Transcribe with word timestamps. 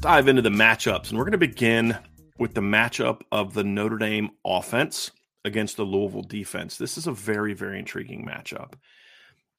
Dive 0.00 0.28
into 0.28 0.40
the 0.40 0.48
matchups, 0.48 1.10
and 1.10 1.18
we're 1.18 1.24
going 1.24 1.32
to 1.32 1.38
begin 1.38 1.96
with 2.38 2.54
the 2.54 2.62
matchup 2.62 3.20
of 3.30 3.52
the 3.52 3.62
Notre 3.62 3.98
Dame 3.98 4.30
offense 4.46 5.10
against 5.44 5.76
the 5.76 5.84
Louisville 5.84 6.22
defense. 6.22 6.78
This 6.78 6.96
is 6.96 7.06
a 7.06 7.12
very, 7.12 7.52
very 7.52 7.78
intriguing 7.78 8.26
matchup. 8.26 8.72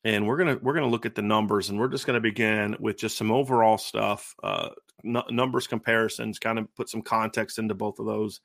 And 0.04 0.26
we're 0.26 0.38
gonna 0.38 0.58
we're 0.60 0.74
gonna 0.74 0.88
look 0.88 1.06
at 1.06 1.14
the 1.14 1.22
numbers, 1.22 1.70
and 1.70 1.80
we're 1.80 1.88
just 1.88 2.08
gonna 2.08 2.20
begin 2.20 2.76
with 2.80 2.98
just 2.98 3.18
some 3.18 3.32
overall 3.32 3.78
stuff, 3.78 4.34
uh, 4.42 4.70
n- 5.06 5.22
numbers 5.30 5.68
comparisons, 5.68 6.40
kind 6.40 6.58
of 6.58 6.74
put 6.76 6.90
some 6.90 7.04
context 7.04 7.60
into 7.60 7.76
both 7.76 8.00
of 8.00 8.08
those 8.08 8.42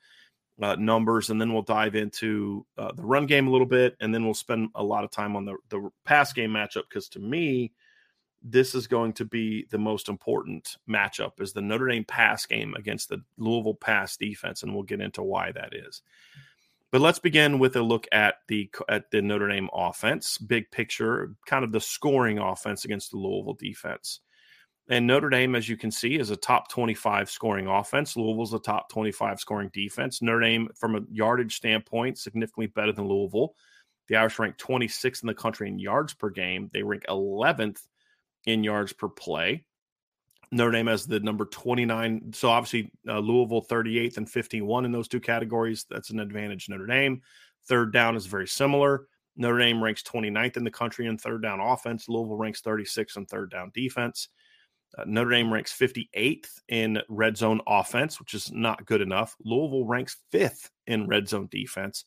uh, 0.60 0.77
numbers, 0.78 1.31
and 1.31 1.41
then 1.41 1.55
we'll 1.55 1.62
dive 1.62 1.94
into 1.94 2.66
uh, 2.77 2.92
the 2.92 3.03
run 3.03 3.25
game 3.25 3.47
a 3.47 3.50
little 3.50 3.66
bit, 3.66 3.97
and 4.00 4.14
then 4.14 4.22
we'll 4.22 4.34
spend 4.34 4.69
a 4.75 4.84
lot 4.84 5.03
of 5.03 5.10
time 5.10 5.34
on 5.34 5.47
the 5.47 5.56
the 5.70 5.88
pass 6.05 6.34
game 6.34 6.50
matchup 6.50 6.83
because 6.91 7.08
to 7.08 7.20
me, 7.20 7.72
this 8.48 8.75
is 8.75 8.86
going 8.86 9.12
to 9.14 9.25
be 9.25 9.66
the 9.70 9.78
most 9.78 10.08
important 10.08 10.77
matchup 10.89 11.41
is 11.41 11.52
the 11.52 11.61
Notre 11.61 11.89
Dame 11.89 12.05
pass 12.05 12.47
game 12.47 12.75
against 12.77 13.08
the 13.08 13.22
Louisville 13.36 13.75
pass 13.75 14.16
defense 14.16 14.62
and 14.62 14.72
we'll 14.72 14.84
get 14.84 15.00
into 15.00 15.22
why 15.22 15.50
that 15.53 15.75
is. 15.75 16.03
But 16.92 17.00
let's 17.00 17.19
begin 17.19 17.58
with 17.58 17.75
a 17.75 17.83
look 17.83 18.06
at 18.12 18.36
the 18.47 18.70
at 18.88 19.11
the 19.11 19.20
Notre 19.20 19.48
Dame 19.48 19.69
offense, 19.75 20.38
big 20.38 20.70
picture, 20.70 21.34
kind 21.47 21.64
of 21.64 21.72
the 21.72 21.80
scoring 21.80 22.38
offense 22.38 22.84
against 22.84 23.11
the 23.11 23.16
Louisville 23.16 23.55
defense. 23.58 24.20
And 24.88 25.05
Notre 25.05 25.28
Dame, 25.28 25.56
as 25.56 25.69
you 25.69 25.77
can 25.77 25.91
see, 25.91 26.14
is 26.14 26.31
a 26.31 26.36
top 26.36 26.70
25 26.70 27.28
scoring 27.28 27.66
offense. 27.66 28.16
Louisville's 28.16 28.54
a 28.54 28.60
top 28.60 28.88
25 28.88 29.41
scoring 29.41 29.71
defense. 29.72 30.22
Notre 30.22 30.41
Dame, 30.41 30.69
from 30.76 30.94
a 30.94 31.00
yardage 31.10 31.56
standpoint, 31.56 32.19
significantly 32.19 32.69
better 32.69 32.92
than 32.92 33.09
Louisville. 33.09 33.56
The 34.06 34.15
Irish 34.15 34.38
rank 34.38 34.56
26 34.56 35.22
in 35.22 35.26
the 35.26 35.34
country 35.34 35.66
in 35.66 35.81
yards 35.81 36.15
per 36.15 36.31
game. 36.31 36.71
They 36.72 36.84
rank 36.84 37.03
11th 37.09 37.82
in 38.47 38.65
yards 38.65 38.93
per 38.93 39.09
play. 39.09 39.65
Notre 40.53 40.73
Dame 40.73 40.87
has 40.87 41.07
the 41.07 41.21
number 41.21 41.45
29. 41.45 42.33
So 42.33 42.49
obviously, 42.49 42.91
uh, 43.09 43.19
Louisville 43.19 43.65
38th 43.65 44.17
and 44.17 44.31
51 44.31 44.84
in 44.84 44.93
those 44.93 45.09
two 45.09 45.21
categories. 45.21 45.87
That's 45.91 46.11
an 46.11 46.21
advantage. 46.21 46.69
Notre 46.69 46.87
Dame. 46.87 47.23
Third 47.67 47.93
down 47.93 48.17
is 48.17 48.27
very 48.27 48.47
similar. 48.47 49.09
Notre 49.37 49.59
Dame 49.59 49.83
ranks 49.83 50.03
29th 50.03 50.57
in 50.57 50.65
the 50.65 50.71
country 50.71 51.07
in 51.07 51.19
third 51.19 51.43
down 51.43 51.61
offense. 51.61 52.09
Louisville 52.09 52.37
ranks 52.37 52.62
36th 52.62 53.17
in 53.17 53.27
third 53.27 53.51
down 53.51 53.71
defense. 53.75 54.29
Uh, 54.97 55.05
Notre 55.07 55.31
Dame 55.31 55.53
ranks 55.53 55.77
58th 55.77 56.49
in 56.69 57.03
red 57.09 57.37
zone 57.37 57.61
offense, 57.67 58.21
which 58.21 58.34
is 58.34 58.53
not 58.53 58.87
good 58.87 59.01
enough. 59.01 59.37
Louisville 59.45 59.84
ranks 59.84 60.17
fifth 60.31 60.71
in 60.87 61.07
red 61.07 61.28
zone 61.28 61.49
defense. 61.51 62.05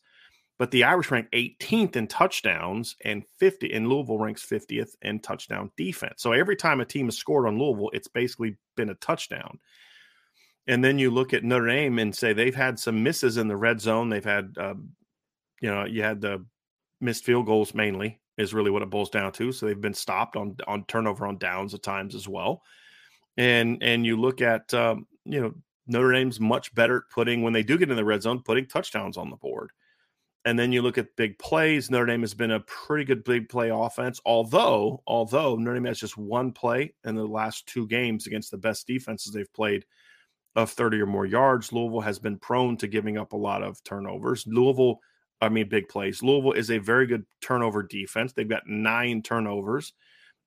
But 0.60 0.72
the 0.72 0.84
Irish 0.84 1.10
rank 1.10 1.26
18th 1.32 1.96
in 1.96 2.06
touchdowns 2.06 2.94
and 3.02 3.24
50 3.38 3.72
and 3.72 3.88
Louisville 3.88 4.18
ranks 4.18 4.44
50th 4.44 4.90
in 5.00 5.18
touchdown 5.20 5.70
defense. 5.74 6.20
So 6.20 6.32
every 6.32 6.54
time 6.54 6.82
a 6.82 6.84
team 6.84 7.06
has 7.06 7.16
scored 7.16 7.46
on 7.46 7.58
Louisville, 7.58 7.88
it's 7.94 8.08
basically 8.08 8.58
been 8.76 8.90
a 8.90 8.94
touchdown. 8.96 9.58
And 10.66 10.84
then 10.84 10.98
you 10.98 11.10
look 11.10 11.32
at 11.32 11.44
Notre 11.44 11.66
Dame 11.66 11.98
and 11.98 12.14
say 12.14 12.34
they've 12.34 12.54
had 12.54 12.78
some 12.78 13.02
misses 13.02 13.38
in 13.38 13.48
the 13.48 13.56
red 13.56 13.80
zone. 13.80 14.10
They've 14.10 14.22
had, 14.22 14.54
uh, 14.58 14.74
you 15.62 15.70
know, 15.70 15.86
you 15.86 16.02
had 16.02 16.20
the 16.20 16.44
missed 17.00 17.24
field 17.24 17.46
goals 17.46 17.72
mainly 17.72 18.20
is 18.36 18.52
really 18.52 18.70
what 18.70 18.82
it 18.82 18.90
boils 18.90 19.08
down 19.08 19.32
to. 19.32 19.52
So 19.52 19.64
they've 19.64 19.80
been 19.80 19.94
stopped 19.94 20.36
on 20.36 20.58
on 20.66 20.84
turnover 20.84 21.26
on 21.26 21.38
downs 21.38 21.72
at 21.72 21.82
times 21.82 22.14
as 22.14 22.28
well. 22.28 22.64
And 23.38 23.82
and 23.82 24.04
you 24.04 24.18
look 24.20 24.42
at 24.42 24.74
um, 24.74 25.06
you 25.24 25.40
know 25.40 25.54
Notre 25.86 26.12
Dame's 26.12 26.38
much 26.38 26.74
better 26.74 26.98
at 26.98 27.14
putting 27.14 27.40
when 27.40 27.54
they 27.54 27.62
do 27.62 27.78
get 27.78 27.90
in 27.90 27.96
the 27.96 28.04
red 28.04 28.20
zone, 28.20 28.42
putting 28.44 28.66
touchdowns 28.66 29.16
on 29.16 29.30
the 29.30 29.36
board. 29.36 29.70
And 30.46 30.58
then 30.58 30.72
you 30.72 30.80
look 30.80 30.96
at 30.96 31.16
big 31.16 31.38
plays. 31.38 31.90
Notre 31.90 32.06
Dame 32.06 32.22
has 32.22 32.32
been 32.32 32.52
a 32.52 32.60
pretty 32.60 33.04
good 33.04 33.24
big 33.24 33.48
play 33.48 33.70
offense, 33.70 34.20
although 34.24 35.02
although 35.06 35.56
Notre 35.56 35.74
Dame 35.74 35.84
has 35.84 36.00
just 36.00 36.16
one 36.16 36.52
play 36.52 36.94
in 37.04 37.14
the 37.14 37.26
last 37.26 37.66
two 37.66 37.86
games 37.86 38.26
against 38.26 38.50
the 38.50 38.56
best 38.56 38.86
defenses 38.86 39.32
they've 39.32 39.52
played 39.52 39.84
of 40.56 40.70
30 40.70 41.00
or 41.00 41.06
more 41.06 41.26
yards. 41.26 41.72
Louisville 41.72 42.00
has 42.00 42.18
been 42.18 42.38
prone 42.38 42.76
to 42.78 42.88
giving 42.88 43.18
up 43.18 43.32
a 43.32 43.36
lot 43.36 43.62
of 43.62 43.82
turnovers. 43.84 44.46
Louisville, 44.46 45.00
I 45.40 45.48
mean 45.48 45.68
big 45.68 45.88
plays. 45.88 46.22
Louisville 46.22 46.52
is 46.52 46.70
a 46.70 46.78
very 46.78 47.06
good 47.06 47.24
turnover 47.40 47.82
defense. 47.82 48.32
They've 48.32 48.48
got 48.48 48.66
nine 48.66 49.22
turnovers 49.22 49.92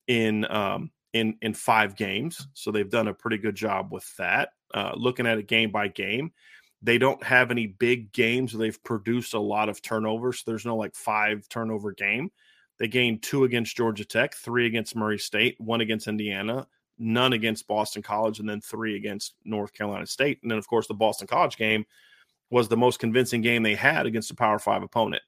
in 0.07 0.49
um, 0.51 0.91
in 1.13 1.37
in 1.41 1.53
five 1.53 1.95
games, 1.95 2.47
so 2.53 2.71
they've 2.71 2.89
done 2.89 3.07
a 3.07 3.13
pretty 3.13 3.37
good 3.37 3.55
job 3.55 3.91
with 3.91 4.05
that. 4.17 4.49
Uh, 4.73 4.93
looking 4.95 5.27
at 5.27 5.37
it 5.37 5.47
game 5.47 5.71
by 5.71 5.87
game, 5.87 6.31
they 6.83 6.97
don't 6.97 7.23
have 7.23 7.49
any 7.49 7.65
big 7.65 8.11
games. 8.11 8.51
They've 8.51 8.83
produced 8.83 9.33
a 9.33 9.39
lot 9.39 9.69
of 9.69 9.81
turnovers. 9.81 10.43
there's 10.45 10.65
no 10.65 10.75
like 10.75 10.95
five 10.95 11.47
turnover 11.47 11.93
game. 11.93 12.29
They 12.77 12.89
gained 12.89 13.23
two 13.23 13.45
against 13.45 13.77
Georgia 13.77 14.03
Tech, 14.03 14.35
three 14.35 14.67
against 14.67 14.95
Murray 14.95 15.17
State, 15.17 15.55
one 15.59 15.79
against 15.79 16.07
Indiana, 16.07 16.67
none 16.99 17.31
against 17.31 17.67
Boston 17.67 18.01
College, 18.01 18.39
and 18.39 18.49
then 18.49 18.59
three 18.59 18.97
against 18.97 19.35
North 19.45 19.73
Carolina 19.73 20.05
State. 20.05 20.39
And 20.41 20.51
then, 20.51 20.57
of 20.57 20.67
course, 20.67 20.87
the 20.87 20.93
Boston 20.93 21.27
College 21.27 21.55
game 21.55 21.85
was 22.49 22.67
the 22.67 22.77
most 22.77 22.99
convincing 22.99 23.41
game 23.41 23.63
they 23.63 23.75
had 23.75 24.05
against 24.05 24.31
a 24.31 24.35
Power 24.35 24.59
Five 24.59 24.83
opponent. 24.83 25.23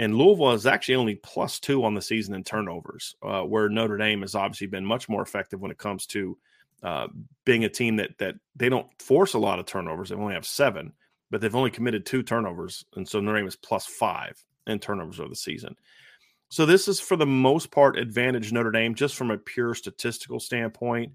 And 0.00 0.16
Louisville 0.16 0.52
is 0.52 0.66
actually 0.66 0.96
only 0.96 1.16
plus 1.16 1.60
two 1.60 1.84
on 1.84 1.94
the 1.94 2.02
season 2.02 2.34
in 2.34 2.42
turnovers, 2.42 3.14
uh, 3.22 3.42
where 3.42 3.68
Notre 3.68 3.98
Dame 3.98 4.22
has 4.22 4.34
obviously 4.34 4.66
been 4.66 4.84
much 4.84 5.08
more 5.08 5.22
effective 5.22 5.60
when 5.60 5.70
it 5.70 5.78
comes 5.78 6.06
to 6.06 6.38
uh, 6.82 7.08
being 7.44 7.64
a 7.64 7.68
team 7.68 7.96
that 7.96 8.18
that 8.18 8.36
they 8.56 8.68
don't 8.68 8.86
force 9.00 9.34
a 9.34 9.38
lot 9.38 9.58
of 9.58 9.66
turnovers. 9.66 10.08
They 10.08 10.16
only 10.16 10.34
have 10.34 10.46
seven, 10.46 10.92
but 11.30 11.40
they've 11.40 11.54
only 11.54 11.70
committed 11.70 12.06
two 12.06 12.22
turnovers, 12.22 12.84
and 12.96 13.08
so 13.08 13.20
Notre 13.20 13.38
Dame 13.38 13.48
is 13.48 13.56
plus 13.56 13.86
five 13.86 14.42
in 14.66 14.78
turnovers 14.78 15.18
of 15.18 15.30
the 15.30 15.36
season. 15.36 15.76
So 16.50 16.64
this 16.64 16.88
is 16.88 17.00
for 17.00 17.16
the 17.16 17.26
most 17.26 17.70
part 17.70 17.98
advantage 17.98 18.52
Notre 18.52 18.70
Dame 18.70 18.94
just 18.94 19.16
from 19.16 19.30
a 19.30 19.38
pure 19.38 19.74
statistical 19.74 20.40
standpoint. 20.40 21.12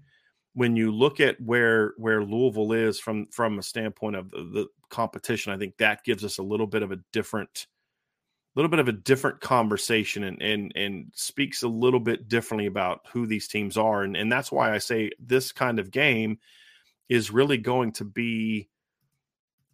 When 0.52 0.76
you 0.76 0.92
look 0.92 1.18
at 1.18 1.40
where 1.40 1.94
where 1.96 2.22
Louisville 2.22 2.72
is 2.72 3.00
from 3.00 3.26
from 3.32 3.58
a 3.58 3.62
standpoint 3.62 4.16
of 4.16 4.30
the, 4.30 4.42
the 4.52 4.66
competition, 4.90 5.52
I 5.52 5.58
think 5.58 5.76
that 5.78 6.04
gives 6.04 6.24
us 6.24 6.38
a 6.38 6.42
little 6.42 6.68
bit 6.68 6.82
of 6.82 6.92
a 6.92 7.00
different 7.12 7.66
little 8.54 8.70
bit 8.70 8.78
of 8.78 8.88
a 8.88 8.92
different 8.92 9.40
conversation 9.40 10.24
and 10.24 10.40
and 10.40 10.72
and 10.76 11.06
speaks 11.14 11.62
a 11.62 11.68
little 11.68 12.00
bit 12.00 12.28
differently 12.28 12.66
about 12.66 13.06
who 13.12 13.26
these 13.26 13.48
teams 13.48 13.76
are 13.76 14.02
and 14.02 14.16
and 14.16 14.30
that's 14.30 14.52
why 14.52 14.72
I 14.72 14.78
say 14.78 15.10
this 15.18 15.52
kind 15.52 15.78
of 15.78 15.90
game 15.90 16.38
is 17.08 17.30
really 17.30 17.58
going 17.58 17.92
to 17.92 18.04
be 18.04 18.68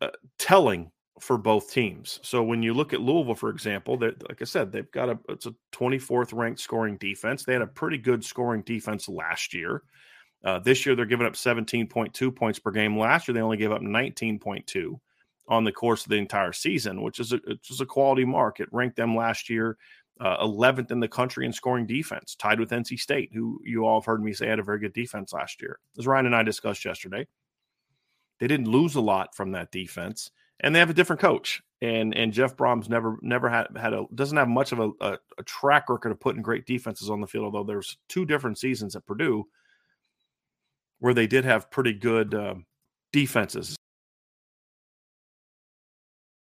uh, 0.01 0.09
telling 0.39 0.91
for 1.21 1.37
both 1.37 1.71
teams. 1.71 2.19
So 2.23 2.43
when 2.43 2.63
you 2.63 2.73
look 2.73 2.95
at 2.95 3.01
Louisville 3.01 3.35
for 3.35 3.51
example, 3.51 3.99
that 3.99 4.27
like 4.29 4.41
I 4.41 4.47
said, 4.47 4.73
they've 4.73 4.91
got 4.91 5.11
a 5.11 5.19
it's 5.29 5.47
a 5.47 5.55
24th 5.73 6.33
ranked 6.33 6.61
scoring 6.61 6.97
defense. 6.97 7.45
They 7.45 7.53
had 7.53 7.63
a 7.63 7.67
pretty 7.67 7.99
good 7.99 8.25
scoring 8.25 8.63
defense 8.63 9.09
last 9.09 9.53
year. 9.53 9.83
Uh, 10.43 10.59
this 10.59 10.87
year 10.87 10.97
they're 10.97 11.05
giving 11.05 11.27
up 11.27 11.35
17.2 11.35 12.35
points 12.35 12.59
per 12.59 12.71
game. 12.71 12.99
Last 12.99 13.29
year 13.29 13.35
they 13.35 13.43
only 13.43 13.59
gave 13.59 13.73
up 13.73 13.83
19.2 13.83 14.99
on 15.51 15.65
the 15.65 15.73
course 15.73 16.05
of 16.05 16.11
the 16.11 16.17
entire 16.17 16.53
season, 16.53 17.03
which 17.03 17.19
is 17.19 17.33
a, 17.33 17.41
which 17.45 17.71
is 17.71 17.81
a 17.81 17.87
quality 17.87 18.25
mark. 18.25 18.61
It 18.61 18.69
ranked 18.73 18.97
them 18.97 19.17
last 19.17 19.51
year 19.51 19.77
uh, 20.21 20.47
11th 20.47 20.91
in 20.91 21.01
the 21.01 21.09
country 21.09 21.47
in 21.47 21.53
scoring 21.53 21.87
defense, 21.87 22.35
tied 22.35 22.61
with 22.61 22.71
NC 22.71 22.99
State, 22.99 23.31
who 23.33 23.61
you 23.65 23.87
all 23.87 24.01
have 24.01 24.07
heard 24.07 24.23
me 24.23 24.33
say 24.33 24.47
had 24.47 24.59
a 24.59 24.63
very 24.63 24.79
good 24.79 24.93
defense 24.93 25.33
last 25.33 25.61
year. 25.61 25.79
As 25.99 26.07
Ryan 26.07 26.27
and 26.27 26.37
I 26.37 26.43
discussed 26.43 26.85
yesterday, 26.85 27.27
they 28.39 28.47
didn't 28.47 28.69
lose 28.69 28.95
a 28.95 29.01
lot 29.01 29.35
from 29.35 29.53
that 29.53 29.73
defense, 29.73 30.31
and 30.61 30.75
they 30.75 30.79
have 30.79 30.91
a 30.91 30.95
different 30.95 31.21
coach. 31.21 31.63
And 31.83 32.15
and 32.15 32.33
Jeff 32.35 32.57
Brohm's 32.57 32.91
never 32.91 33.17
never 33.23 33.49
had 33.49 33.69
had 33.75 33.95
a 33.95 34.05
doesn't 34.15 34.37
have 34.37 34.49
much 34.49 34.73
of 34.73 34.81
a, 34.81 34.91
a, 35.01 35.19
a 35.39 35.43
track 35.45 35.89
record 35.89 36.13
of 36.13 36.21
putting 36.21 36.43
great 36.43 36.67
defenses 36.67 37.09
on 37.09 37.23
the 37.23 37.27
field. 37.27 37.47
Although 37.47 37.67
there's 37.67 37.97
two 38.09 38.27
different 38.27 38.59
seasons 38.59 38.95
at 38.95 39.07
Purdue 39.07 39.47
where 40.99 41.15
they 41.15 41.27
did 41.27 41.47
have 41.47 41.71
pretty 41.71 41.95
good 41.95 42.35
uh, 42.35 42.55
defenses. 43.15 43.77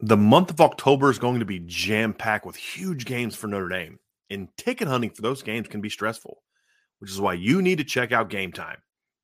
The 0.00 0.16
month 0.16 0.50
of 0.50 0.60
October 0.60 1.10
is 1.10 1.18
going 1.18 1.40
to 1.40 1.44
be 1.44 1.58
jam 1.58 2.12
packed 2.12 2.46
with 2.46 2.54
huge 2.54 3.04
games 3.04 3.34
for 3.34 3.48
Notre 3.48 3.68
Dame, 3.68 3.98
and 4.30 4.48
ticket 4.56 4.86
hunting 4.86 5.10
for 5.10 5.22
those 5.22 5.42
games 5.42 5.66
can 5.66 5.80
be 5.80 5.88
stressful, 5.88 6.40
which 7.00 7.10
is 7.10 7.20
why 7.20 7.32
you 7.32 7.60
need 7.62 7.78
to 7.78 7.84
check 7.84 8.12
out 8.12 8.30
Game 8.30 8.52
Time. 8.52 8.76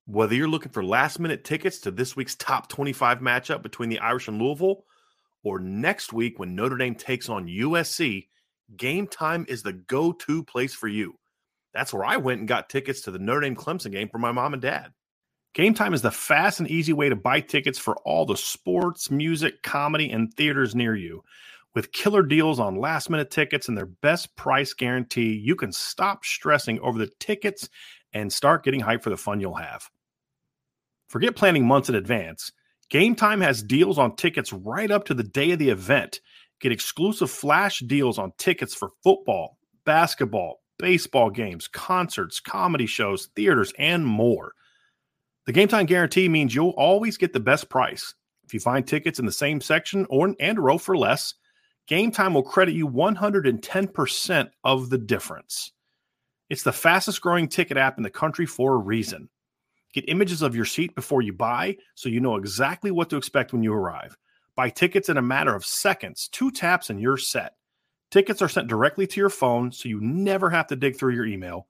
Whether 0.07 0.35
you're 0.35 0.49
looking 0.49 0.73
for 0.73 0.85
last 0.85 1.21
minute 1.21 1.45
tickets 1.45 1.79
to 1.81 1.93
this 1.93 2.17
week's 2.17 2.35
top 2.35 2.69
25 2.69 3.21
matchup 3.21 3.63
between 3.63 3.89
the 3.89 4.01
Irish 4.01 4.27
and 4.27 4.43
Louisville, 4.43 4.85
or 5.45 5.61
next 5.61 6.13
week 6.13 6.41
when 6.41 6.57
Notre 6.57 6.77
Dame 6.77 6.97
takes 6.97 7.29
on 7.29 7.47
USC, 7.47 8.27
Game 8.77 9.07
Time 9.07 9.47
is 9.49 9.63
the 9.63 9.75
go 9.75 10.11
to 10.11 10.43
place 10.43 10.75
for 10.75 10.89
you. 10.89 11.15
That's 11.73 11.95
where 11.95 12.05
I 12.05 12.17
went 12.17 12.41
and 12.41 12.49
got 12.49 12.69
tickets 12.69 13.03
to 13.03 13.13
the 13.13 13.21
Notre 13.21 13.43
Dame 13.43 13.55
Clemson 13.55 13.93
game 13.93 14.09
for 14.09 14.19
my 14.19 14.33
mom 14.33 14.55
and 14.55 14.63
dad. 14.63 14.89
Game 15.55 15.73
Time 15.73 15.95
is 15.95 16.03
the 16.03 16.11
fast 16.11 16.59
and 16.59 16.69
easy 16.69 16.93
way 16.93 17.09
to 17.09 17.15
buy 17.15 17.39
tickets 17.39 17.79
for 17.79 17.97
all 17.99 18.27
the 18.27 18.37
sports, 18.37 19.09
music, 19.09 19.63
comedy, 19.63 20.11
and 20.11 20.35
theaters 20.35 20.75
near 20.75 20.97
you. 20.97 21.23
With 21.77 21.93
killer 21.93 22.25
deals 22.25 22.59
on 22.59 22.75
last 22.75 23.09
minute 23.09 23.31
tickets 23.31 23.69
and 23.69 23.79
their 23.79 23.87
best 23.87 24.35
price 24.35 24.75
guarantee, 24.75 25.33
you 25.33 25.55
can 25.55 25.71
stop 25.71 26.25
stressing 26.25 26.81
over 26.81 26.99
the 26.99 27.11
tickets 27.21 27.69
and 28.13 28.33
start 28.33 28.65
getting 28.65 28.81
hyped 28.81 29.05
for 29.05 29.11
the 29.11 29.17
fun 29.17 29.39
you'll 29.41 29.55
have. 29.55 29.89
Forget 31.09 31.37
planning 31.37 31.67
months 31.67 31.89
in 31.89 31.95
advance. 31.95 32.51
Game 32.91 33.15
Time 33.15 33.41
has 33.41 33.63
deals 33.63 33.97
on 33.97 34.17
tickets 34.17 34.53
right 34.53 34.91
up 34.91 35.05
to 35.05 35.15
the 35.15 35.23
day 35.23 35.53
of 35.53 35.61
the 35.61 35.71
event. 35.71 36.21
Get 36.61 36.73
exclusive 36.73 37.31
flash 37.31 37.79
deals 37.79 38.19
on 38.19 38.33
tickets 38.39 38.75
for 38.75 38.91
football, 39.05 39.59
basketball, 39.85 40.63
baseball 40.81 41.31
games, 41.31 41.69
concerts, 41.69 42.41
comedy 42.41 42.87
shows, 42.87 43.29
theaters, 43.37 43.73
and 43.79 44.05
more. 44.05 44.55
The 45.47 45.53
game 45.53 45.69
time 45.69 45.87
guarantee 45.87 46.29
means 46.29 46.55
you'll 46.55 46.71
always 46.71 47.17
get 47.17 47.33
the 47.33 47.41
best 47.41 47.69
price. 47.69 48.15
If 48.45 48.55
you 48.55 48.61
find 48.61 48.87
tickets 48.87 49.19
in 49.19 49.27
the 49.27 49.33
same 49.33 49.61
section 49.61 50.07
or 50.09 50.35
and 50.41 50.59
row 50.59 50.79
for 50.79 50.97
less, 50.97 51.35
Game 51.87 52.11
Time 52.11 52.33
will 52.33 52.43
credit 52.43 52.75
you 52.75 52.89
110% 52.89 54.51
of 54.65 54.89
the 54.89 54.99
difference. 54.99 55.73
It's 56.49 56.63
the 56.63 56.73
fastest 56.73 57.21
growing 57.21 57.49
ticket 57.49 57.77
app 57.77 57.99
in 57.99 58.03
the 58.03 58.11
country 58.11 58.47
for 58.47 58.75
a 58.75 58.79
reason. 58.79 59.29
Get 59.93 60.09
images 60.09 60.41
of 60.41 60.57
your 60.57 60.65
seat 60.65 60.95
before 60.95 61.21
you 61.21 61.33
buy 61.33 61.77
so 61.95 62.09
you 62.09 62.21
know 62.21 62.37
exactly 62.37 62.91
what 62.91 63.11
to 63.11 63.17
expect 63.17 63.53
when 63.53 63.63
you 63.63 63.73
arrive. 63.73 64.17
Buy 64.57 64.71
tickets 64.71 65.09
in 65.09 65.19
a 65.19 65.23
matter 65.23 65.55
of 65.55 65.65
seconds, 65.65 66.29
two 66.29 66.51
taps, 66.51 66.89
and 66.89 67.01
you're 67.01 67.19
set. 67.19 67.55
Tickets 68.11 68.41
are 68.41 68.49
sent 68.49 68.69
directly 68.69 69.07
to 69.07 69.21
your 69.21 69.31
phone 69.31 69.73
so 69.73 69.89
you 69.89 70.01
never 70.01 70.49
have 70.49 70.69
to 70.69 70.77
dig 70.77 70.97
through 70.97 71.15
your 71.15 71.27
email. 71.27 71.69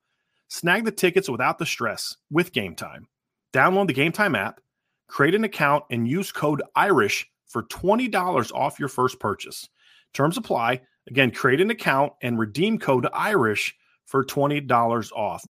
Snag 0.48 0.84
the 0.84 0.92
tickets 0.92 1.28
without 1.28 1.58
the 1.58 1.66
stress 1.66 2.16
with 2.30 2.52
Game 2.52 2.74
Time. 2.74 3.08
Download 3.54 3.86
the 3.86 3.92
Game 3.92 4.10
Time 4.10 4.34
app, 4.34 4.60
create 5.06 5.34
an 5.34 5.44
account, 5.44 5.84
and 5.88 6.08
use 6.08 6.32
code 6.32 6.60
IRISH 6.74 7.30
for 7.46 7.62
$20 7.62 8.52
off 8.52 8.80
your 8.80 8.88
first 8.88 9.20
purchase. 9.20 9.68
Terms 10.12 10.36
apply. 10.36 10.80
Again, 11.06 11.30
create 11.30 11.60
an 11.60 11.70
account 11.70 12.14
and 12.20 12.36
redeem 12.36 12.78
code 12.80 13.06
IRISH 13.14 13.76
for 14.06 14.24
$20 14.24 15.12
off. 15.12 15.44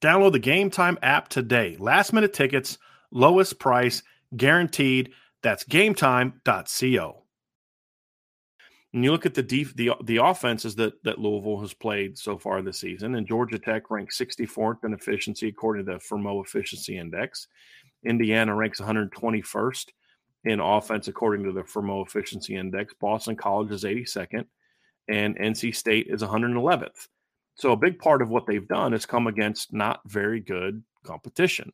Download 0.00 0.32
the 0.32 0.38
Game 0.38 0.70
Time 0.70 0.96
app 1.02 1.28
today. 1.28 1.76
Last 1.78 2.14
minute 2.14 2.32
tickets, 2.32 2.78
lowest 3.10 3.58
price, 3.58 4.02
guaranteed. 4.34 5.12
That's 5.42 5.64
gametime.co. 5.64 7.19
And 8.92 9.04
you 9.04 9.12
look 9.12 9.26
at 9.26 9.34
the 9.34 9.42
def- 9.42 9.76
the 9.76 9.92
the 10.02 10.16
offenses 10.16 10.74
that 10.76 11.02
that 11.04 11.18
Louisville 11.18 11.60
has 11.60 11.72
played 11.72 12.18
so 12.18 12.38
far 12.38 12.60
this 12.60 12.80
season, 12.80 13.14
and 13.14 13.26
Georgia 13.26 13.58
Tech 13.58 13.90
ranks 13.90 14.18
64th 14.18 14.84
in 14.84 14.92
efficiency 14.92 15.48
according 15.48 15.86
to 15.86 15.92
the 15.92 15.98
Fremeau 15.98 16.44
Efficiency 16.44 16.98
Index. 16.98 17.46
Indiana 18.04 18.54
ranks 18.54 18.80
121st 18.80 19.86
in 20.44 20.58
offense 20.58 21.06
according 21.06 21.44
to 21.44 21.52
the 21.52 21.62
Fremeau 21.62 22.04
Efficiency 22.04 22.56
Index. 22.56 22.94
Boston 23.00 23.36
College 23.36 23.70
is 23.70 23.84
82nd, 23.84 24.46
and 25.08 25.38
NC 25.38 25.74
State 25.76 26.06
is 26.08 26.22
111th. 26.22 27.08
So 27.54 27.72
a 27.72 27.76
big 27.76 27.98
part 27.98 28.22
of 28.22 28.30
what 28.30 28.46
they've 28.46 28.66
done 28.66 28.94
is 28.94 29.04
come 29.06 29.26
against 29.26 29.72
not 29.72 30.00
very 30.06 30.40
good 30.40 30.82
competition 31.04 31.72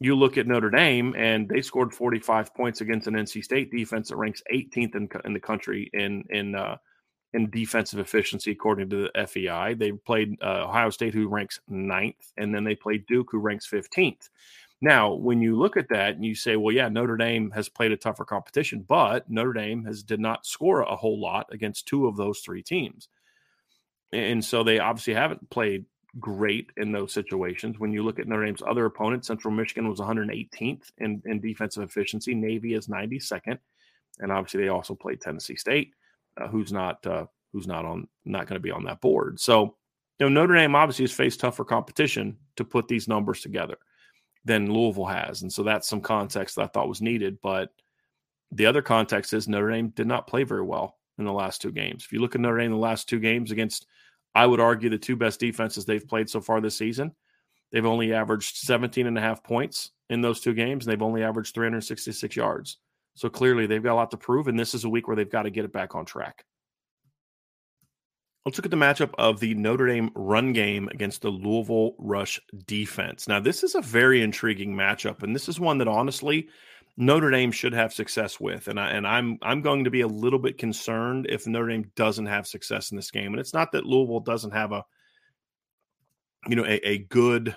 you 0.00 0.14
look 0.14 0.38
at 0.38 0.46
Notre 0.46 0.70
Dame 0.70 1.14
and 1.16 1.48
they 1.48 1.60
scored 1.60 1.92
45 1.92 2.54
points 2.54 2.80
against 2.80 3.06
an 3.08 3.14
NC 3.14 3.42
State 3.42 3.70
defense 3.70 4.08
that 4.08 4.16
ranks 4.16 4.42
18th 4.52 4.94
in, 4.94 5.08
in 5.24 5.32
the 5.32 5.40
country 5.40 5.90
in 5.92 6.24
in 6.30 6.54
uh, 6.54 6.76
in 7.34 7.50
defensive 7.50 7.98
efficiency 7.98 8.52
according 8.52 8.88
to 8.90 9.08
the 9.14 9.26
FEI. 9.26 9.74
They 9.74 9.92
played 9.92 10.36
uh, 10.42 10.64
Ohio 10.66 10.90
State, 10.90 11.14
who 11.14 11.28
ranks 11.28 11.60
ninth, 11.68 12.32
and 12.36 12.54
then 12.54 12.64
they 12.64 12.74
played 12.74 13.06
Duke, 13.06 13.28
who 13.30 13.38
ranks 13.38 13.68
15th. 13.68 14.30
Now, 14.80 15.12
when 15.12 15.42
you 15.42 15.58
look 15.58 15.76
at 15.76 15.88
that 15.88 16.14
and 16.14 16.24
you 16.24 16.34
say, 16.34 16.56
well, 16.56 16.74
yeah, 16.74 16.88
Notre 16.88 17.16
Dame 17.16 17.50
has 17.50 17.68
played 17.68 17.92
a 17.92 17.96
tougher 17.96 18.24
competition, 18.24 18.84
but 18.86 19.28
Notre 19.28 19.52
Dame 19.52 19.84
has 19.84 20.02
did 20.02 20.20
not 20.20 20.46
score 20.46 20.82
a 20.82 20.96
whole 20.96 21.20
lot 21.20 21.48
against 21.50 21.86
two 21.86 22.06
of 22.06 22.16
those 22.16 22.38
three 22.40 22.62
teams. 22.62 23.08
And 24.12 24.42
so 24.42 24.62
they 24.62 24.78
obviously 24.78 25.14
haven't 25.14 25.50
played 25.50 25.84
great 26.20 26.70
in 26.76 26.92
those 26.92 27.12
situations. 27.12 27.78
When 27.78 27.92
you 27.92 28.02
look 28.02 28.18
at 28.18 28.26
Notre 28.26 28.44
Dame's 28.44 28.62
other 28.66 28.86
opponents, 28.86 29.28
Central 29.28 29.52
Michigan 29.52 29.88
was 29.88 30.00
118th 30.00 30.92
in, 30.98 31.22
in 31.26 31.40
defensive 31.40 31.82
efficiency. 31.82 32.34
Navy 32.34 32.74
is 32.74 32.88
92nd, 32.88 33.58
and 34.20 34.32
obviously 34.32 34.62
they 34.62 34.68
also 34.68 34.94
played 34.94 35.20
Tennessee 35.20 35.56
State, 35.56 35.92
uh, 36.40 36.48
who's 36.48 36.72
not 36.72 37.04
uh, 37.06 37.26
who's 37.52 37.66
not 37.66 37.84
on 37.84 38.08
not 38.24 38.46
going 38.46 38.58
to 38.58 38.62
be 38.62 38.70
on 38.70 38.84
that 38.84 39.00
board. 39.00 39.40
So, 39.40 39.76
you 40.18 40.26
know, 40.26 40.28
Notre 40.28 40.54
Dame 40.54 40.74
obviously 40.74 41.04
has 41.04 41.12
faced 41.12 41.40
tougher 41.40 41.64
competition 41.64 42.36
to 42.56 42.64
put 42.64 42.88
these 42.88 43.08
numbers 43.08 43.40
together 43.40 43.76
than 44.44 44.72
Louisville 44.72 45.06
has, 45.06 45.42
and 45.42 45.52
so 45.52 45.62
that's 45.62 45.88
some 45.88 46.00
context 46.00 46.56
that 46.56 46.62
I 46.62 46.66
thought 46.68 46.88
was 46.88 47.02
needed. 47.02 47.38
But 47.42 47.70
the 48.50 48.66
other 48.66 48.82
context 48.82 49.32
is 49.32 49.48
Notre 49.48 49.70
Dame 49.70 49.90
did 49.90 50.06
not 50.06 50.26
play 50.26 50.44
very 50.44 50.62
well 50.62 50.96
in 51.18 51.24
the 51.24 51.32
last 51.32 51.60
two 51.60 51.72
games. 51.72 52.04
If 52.04 52.12
you 52.12 52.20
look 52.20 52.34
at 52.34 52.40
Notre 52.40 52.58
Dame 52.58 52.66
in 52.66 52.72
the 52.72 52.78
last 52.78 53.08
two 53.08 53.18
games 53.18 53.50
against 53.50 53.86
I 54.38 54.46
would 54.46 54.60
argue 54.60 54.88
the 54.88 54.98
two 54.98 55.16
best 55.16 55.40
defenses 55.40 55.84
they've 55.84 56.06
played 56.06 56.30
so 56.30 56.40
far 56.40 56.60
this 56.60 56.78
season. 56.78 57.10
They've 57.72 57.84
only 57.84 58.14
averaged 58.14 58.58
17 58.58 59.08
and 59.08 59.18
a 59.18 59.20
half 59.20 59.42
points 59.42 59.90
in 60.10 60.20
those 60.20 60.38
two 60.38 60.54
games, 60.54 60.86
and 60.86 60.92
they've 60.92 61.02
only 61.02 61.24
averaged 61.24 61.56
366 61.56 62.36
yards. 62.36 62.78
So 63.14 63.28
clearly 63.28 63.66
they've 63.66 63.82
got 63.82 63.94
a 63.94 63.96
lot 63.96 64.12
to 64.12 64.16
prove, 64.16 64.46
and 64.46 64.56
this 64.56 64.74
is 64.74 64.84
a 64.84 64.88
week 64.88 65.08
where 65.08 65.16
they've 65.16 65.28
got 65.28 65.42
to 65.42 65.50
get 65.50 65.64
it 65.64 65.72
back 65.72 65.96
on 65.96 66.04
track. 66.04 66.44
Let's 68.46 68.58
look 68.58 68.66
at 68.66 68.70
the 68.70 68.76
matchup 68.76 69.12
of 69.18 69.40
the 69.40 69.54
Notre 69.54 69.88
Dame 69.88 70.12
run 70.14 70.52
game 70.52 70.86
against 70.92 71.22
the 71.22 71.30
Louisville 71.30 71.96
rush 71.98 72.40
defense. 72.64 73.26
Now, 73.26 73.40
this 73.40 73.64
is 73.64 73.74
a 73.74 73.82
very 73.82 74.22
intriguing 74.22 74.72
matchup, 74.72 75.24
and 75.24 75.34
this 75.34 75.48
is 75.48 75.58
one 75.58 75.78
that 75.78 75.88
honestly 75.88 76.48
Notre 77.00 77.30
Dame 77.30 77.52
should 77.52 77.74
have 77.74 77.94
success 77.94 78.40
with, 78.40 78.66
and 78.66 78.78
I 78.78 78.90
and 78.90 79.06
I'm 79.06 79.38
I'm 79.40 79.62
going 79.62 79.84
to 79.84 79.90
be 79.90 80.00
a 80.00 80.08
little 80.08 80.40
bit 80.40 80.58
concerned 80.58 81.28
if 81.30 81.46
Notre 81.46 81.68
Dame 81.68 81.92
doesn't 81.94 82.26
have 82.26 82.48
success 82.48 82.90
in 82.90 82.96
this 82.96 83.12
game. 83.12 83.32
And 83.32 83.38
it's 83.38 83.54
not 83.54 83.70
that 83.72 83.86
Louisville 83.86 84.18
doesn't 84.18 84.50
have 84.50 84.72
a 84.72 84.84
you 86.48 86.56
know 86.56 86.64
a, 86.64 86.80
a 86.86 86.98
good 86.98 87.56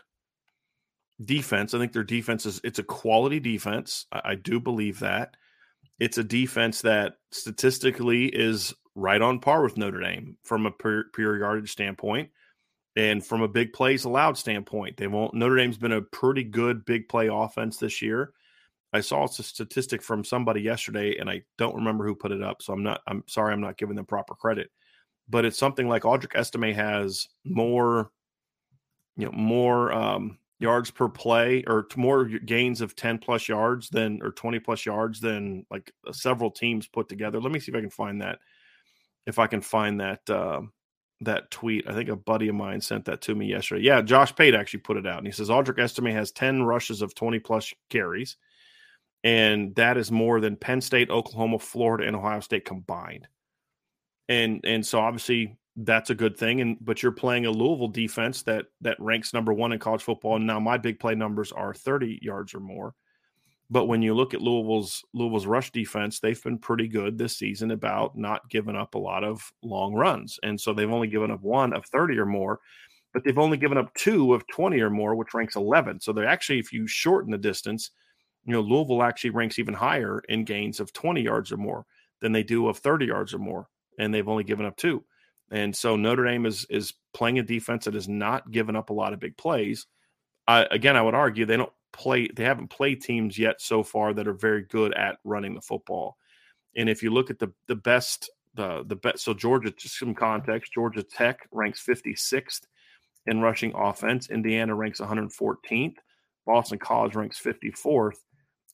defense. 1.26 1.74
I 1.74 1.80
think 1.80 1.92
their 1.92 2.04
defense 2.04 2.46
is 2.46 2.62
it's 2.64 2.78
a 2.78 2.84
quality 2.84 3.40
defense. 3.40 4.06
I, 4.12 4.22
I 4.26 4.36
do 4.36 4.60
believe 4.60 5.00
that. 5.00 5.36
It's 6.00 6.20
a 6.20 6.24
defense 6.24 6.82
that 6.84 7.14
statistically 7.32 8.26
is 8.28 8.76
right 8.94 9.22
on 9.24 9.40
par 9.40 9.64
with 9.64 9.76
Notre 9.76 10.02
Dame 10.02 10.38
from 10.44 10.68
a 10.68 10.72
pure, 10.72 11.06
pure 11.16 11.40
yardage 11.40 11.72
standpoint 11.72 12.30
and 12.96 13.26
from 13.26 13.42
a 13.42 13.48
big 13.48 13.74
plays 13.74 14.04
allowed 14.04 14.38
standpoint. 14.38 14.98
They 14.98 15.08
won't 15.08 15.34
Notre 15.34 15.56
Dame's 15.56 15.80
been 15.80 15.94
a 15.94 16.02
pretty 16.04 16.44
good 16.44 16.86
big 16.86 17.10
play 17.10 17.28
offense 17.28 17.78
this 17.78 18.04
year. 18.04 18.34
I 18.94 19.00
saw 19.00 19.24
a 19.24 19.30
statistic 19.30 20.02
from 20.02 20.24
somebody 20.24 20.62
yesterday, 20.62 21.18
and 21.18 21.30
I 21.30 21.44
don't 21.58 21.76
remember 21.76 22.06
who 22.06 22.16
put 22.16 22.32
it 22.32 22.44
up. 22.44 22.62
So 22.62 22.74
I'm 22.74 22.84
not. 22.84 23.02
I'm 23.08 23.24
sorry. 23.28 23.54
I'm 23.54 23.62
not 23.62 23.78
giving 23.78 23.96
them 23.96 24.06
proper 24.06 24.36
credit, 24.36 24.70
but 25.30 25.46
it's 25.46 25.58
something 25.58 25.88
like 25.88 26.04
Audric 26.04 26.36
Estime 26.36 26.74
has 26.74 27.30
more, 27.46 28.12
you 29.16 29.26
know, 29.26 29.32
more 29.32 29.94
um, 29.94 30.38
yards 30.60 30.92
per 30.92 31.08
play 31.08 31.64
or 31.68 31.88
more 31.96 32.26
gains 32.26 32.82
of 32.82 32.96
10 32.96 33.18
plus 33.20 33.48
yards 33.48 33.90
than 33.90 34.22
or 34.22 34.32
20 34.32 34.60
plus 34.60 34.86
yards 34.86 35.20
than 35.22 35.66
like 35.72 35.92
uh, 36.08 36.12
several 36.12 36.52
teams 36.52 36.88
put 36.88 37.08
together. 37.08 37.40
Let 37.40 37.52
me 37.52 37.60
see 37.60 37.72
if 37.72 37.78
I 37.78 37.82
can 37.82 37.90
find 37.90 38.22
that. 38.22 38.40
If 39.26 39.40
I 39.40 39.48
can 39.48 39.62
find 39.62 40.02
that 40.02 40.30
uh, 40.30 40.62
that 41.22 41.50
tweet, 41.50 41.88
I 41.88 41.94
think 41.94 42.10
a 42.10 42.16
buddy 42.18 42.50
of 42.50 42.56
mine 42.56 42.82
sent 42.82 43.06
that 43.06 43.22
to 43.22 43.36
me 43.36 43.46
yesterday. 43.46 43.84
Yeah, 43.84 44.02
Josh 44.02 44.36
Pate 44.36 44.56
actually 44.56 44.82
put 44.82 44.98
it 44.98 45.08
out, 45.08 45.20
and 45.20 45.28
he 45.28 45.32
says 45.32 45.50
Audric 45.50 45.80
Estime 45.80 46.12
has 46.12 46.32
10 46.32 46.64
rushes 46.64 47.02
of 47.02 47.16
20 47.16 47.40
plus 47.40 47.74
carries 47.90 48.36
and 49.24 49.76
that 49.76 49.98
is 49.98 50.12
more 50.12 50.40
than 50.40 50.56
Penn 50.56 50.82
State, 50.82 51.10
Oklahoma, 51.10 51.60
Florida, 51.60 52.08
and 52.08 52.16
Ohio 52.16 52.40
State 52.40 52.66
combined. 52.66 53.28
And 54.30 54.62
and 54.64 54.86
so 54.86 55.00
obviously 55.00 55.58
that's 55.76 56.10
a 56.10 56.16
good 56.16 56.38
thing. 56.38 56.62
And 56.62 56.78
but 56.82 57.04
you're 57.04 57.12
playing 57.12 57.46
a 57.46 57.52
Louisville 57.52 57.88
defense 57.88 58.44
that 58.44 58.66
that 58.82 59.00
ranks 59.00 59.34
number 59.34 59.54
one 59.54 59.72
in 59.72 59.80
college 59.80 60.04
football. 60.04 60.36
And 60.36 60.48
now 60.48 60.60
my 60.60 60.78
big 60.78 61.00
play 61.00 61.16
numbers 61.16 61.52
are 61.52 61.74
30 61.74 62.20
yards 62.22 62.54
or 62.54 62.60
more. 62.60 62.96
But 63.70 63.86
when 63.86 64.02
you 64.02 64.14
look 64.14 64.34
at 64.34 64.42
Louisville's 64.42 65.04
Louisville's 65.14 65.46
rush 65.46 65.72
defense, 65.72 66.20
they've 66.20 66.44
been 66.44 66.58
pretty 66.58 66.88
good 66.88 67.18
this 67.18 67.38
season 67.38 67.72
about 67.72 68.18
not 68.18 68.50
giving 68.50 68.76
up 68.76 68.96
a 68.96 69.00
lot 69.00 69.24
of 69.24 69.52
long 69.64 69.94
runs. 69.94 70.40
And 70.44 70.60
so 70.60 70.74
they've 70.74 70.92
only 70.92 71.08
given 71.08 71.32
up 71.32 71.42
one 71.42 71.74
of 71.74 71.86
30 71.86 72.18
or 72.18 72.26
more, 72.26 72.60
but 73.14 73.24
they've 73.24 73.38
only 73.38 73.58
given 73.58 73.78
up 73.78 73.94
two 73.94 74.34
of 74.34 74.46
20 74.48 74.80
or 74.82 74.90
more, 74.90 75.16
which 75.16 75.34
ranks 75.34 75.56
11. 75.56 76.02
So 76.02 76.12
they're 76.12 76.28
actually, 76.28 76.60
if 76.60 76.74
you 76.74 76.86
shorten 76.86 77.32
the 77.32 77.38
distance, 77.38 77.92
you 78.46 78.54
know, 78.54 78.62
Louisville 78.62 79.04
actually 79.04 79.30
ranks 79.32 79.60
even 79.60 79.74
higher 79.74 80.22
in 80.30 80.46
gains 80.46 80.80
of 80.80 80.94
20 80.94 81.22
yards 81.22 81.52
or 81.52 81.58
more 81.58 81.86
than 82.22 82.32
they 82.32 82.44
do 82.44 82.68
of 82.68 82.78
30 82.78 83.06
yards 83.06 83.34
or 83.34 83.40
more, 83.40 83.68
and 84.00 84.14
they've 84.14 84.28
only 84.28 84.44
given 84.44 84.66
up 84.66 84.78
two. 84.78 85.04
And 85.52 85.76
so 85.76 85.96
Notre 85.96 86.26
Dame 86.26 86.46
is 86.46 86.66
is 86.70 86.94
playing 87.14 87.40
a 87.40 87.44
defense 87.44 87.86
that 87.86 87.94
has 87.94 88.08
not 88.08 88.52
given 88.52 88.76
up 88.76 88.90
a 88.90 88.94
lot 88.94 89.14
of 89.14 89.20
big 89.20 89.36
plays. 89.38 89.86
Uh, 90.48 90.66
again, 90.72 90.96
I 90.96 91.02
would 91.02 91.14
argue 91.14 91.46
they 91.46 91.58
don't 91.58 91.74
play 91.92 92.30
they 92.34 92.46
haven't 92.46 92.70
played 92.70 93.02
teams 93.02 93.38
yet 93.38 93.62
so 93.62 93.84
far 93.84 94.14
that 94.14 94.28
are 94.28 94.34
very 94.34 94.64
good 94.64 94.94
at 94.94 95.18
running 95.24 95.54
the 95.54 95.62
football. 95.62 96.18
And 96.76 96.90
if 96.90 97.04
you 97.04 97.12
look 97.12 97.30
at 97.30 97.40
the 97.40 97.52
the 97.68 97.76
best 97.76 98.30
the 98.54 98.84
the 98.86 98.96
best 98.96 99.24
so 99.24 99.34
Georgia 99.34 99.72
just 99.72 100.00
some 100.00 100.16
context, 100.16 100.74
Georgia 100.74 101.04
Tech 101.04 101.48
ranks 101.52 101.84
56th 101.86 102.62
in 103.28 103.42
rushing 103.42 103.74
offense, 103.76 104.30
Indiana 104.30 104.74
ranks 104.74 105.00
114th, 105.00 105.96
Boston 106.46 106.80
College 106.80 107.16
ranks 107.16 107.40
54th, 107.40 108.18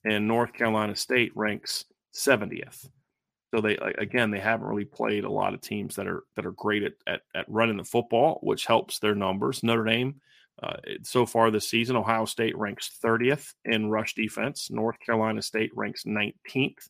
and 0.03 0.27
North 0.27 0.53
Carolina 0.53 0.95
State 0.95 1.31
ranks 1.35 1.85
70th. 2.13 2.89
So 3.53 3.61
they 3.61 3.77
again 3.77 4.29
they 4.29 4.41
haven't 4.41 4.67
really 4.67 4.85
played 4.85 5.23
a 5.23 5.31
lot 5.31 5.53
of 5.53 5.61
teams 5.61 5.95
that 5.95 6.07
are 6.07 6.23
that 6.35 6.45
are 6.45 6.51
great 6.51 6.83
at 6.83 6.93
at, 7.07 7.21
at 7.33 7.45
running 7.47 7.77
the 7.77 7.83
football, 7.83 8.39
which 8.43 8.65
helps 8.65 8.99
their 8.99 9.15
numbers. 9.15 9.63
Notre 9.63 9.85
Dame 9.85 10.19
uh, 10.61 10.77
so 11.03 11.25
far 11.25 11.51
this 11.51 11.69
season, 11.69 11.95
Ohio 11.95 12.25
State 12.25 12.57
ranks 12.57 12.97
30th 13.03 13.53
in 13.65 13.89
rush 13.89 14.15
defense. 14.15 14.71
North 14.71 14.99
Carolina 14.99 15.41
State 15.41 15.71
ranks 15.75 16.03
19th 16.03 16.89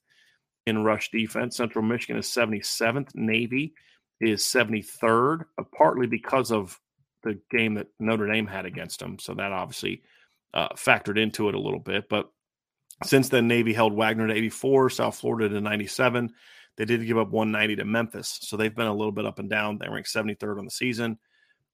in 0.66 0.84
rush 0.84 1.12
defense. 1.12 1.58
Central 1.58 1.84
Michigan 1.84 2.18
is 2.18 2.28
77th. 2.28 3.14
Navy 3.14 3.74
is 4.22 4.42
73rd, 4.44 5.46
uh, 5.58 5.64
partly 5.78 6.08
because 6.08 6.52
of 6.52 6.80
the 7.24 7.40
game 7.52 7.74
that 7.74 7.88
Notre 8.00 8.28
Dame 8.28 8.48
had 8.48 8.66
against 8.66 9.00
them. 9.00 9.20
So 9.20 9.34
that 9.34 9.52
obviously 9.52 10.02
uh, 10.54 10.70
factored 10.70 11.20
into 11.20 11.50
it 11.50 11.56
a 11.56 11.60
little 11.60 11.80
bit. 11.80 12.08
But 12.08 12.30
since 13.04 13.30
then, 13.30 13.48
Navy 13.48 13.74
held 13.74 13.94
Wagner 13.94 14.28
to 14.28 14.34
84, 14.34 14.90
South 14.90 15.18
Florida 15.18 15.50
to 15.50 15.62
97. 15.62 16.34
They 16.78 16.86
did 16.86 17.06
give 17.06 17.18
up 17.18 17.30
190 17.30 17.76
to 17.78 17.86
Memphis. 17.86 18.40
So 18.42 18.56
they've 18.56 18.74
been 18.74 18.88
a 18.88 18.94
little 18.94 19.12
bit 19.12 19.26
up 19.26 19.40
and 19.40 19.50
down. 19.50 19.78
They 19.78 19.90
ranked 19.90 20.14
73rd 20.14 20.60
on 20.60 20.66
the 20.66 20.72
season. 20.72 21.18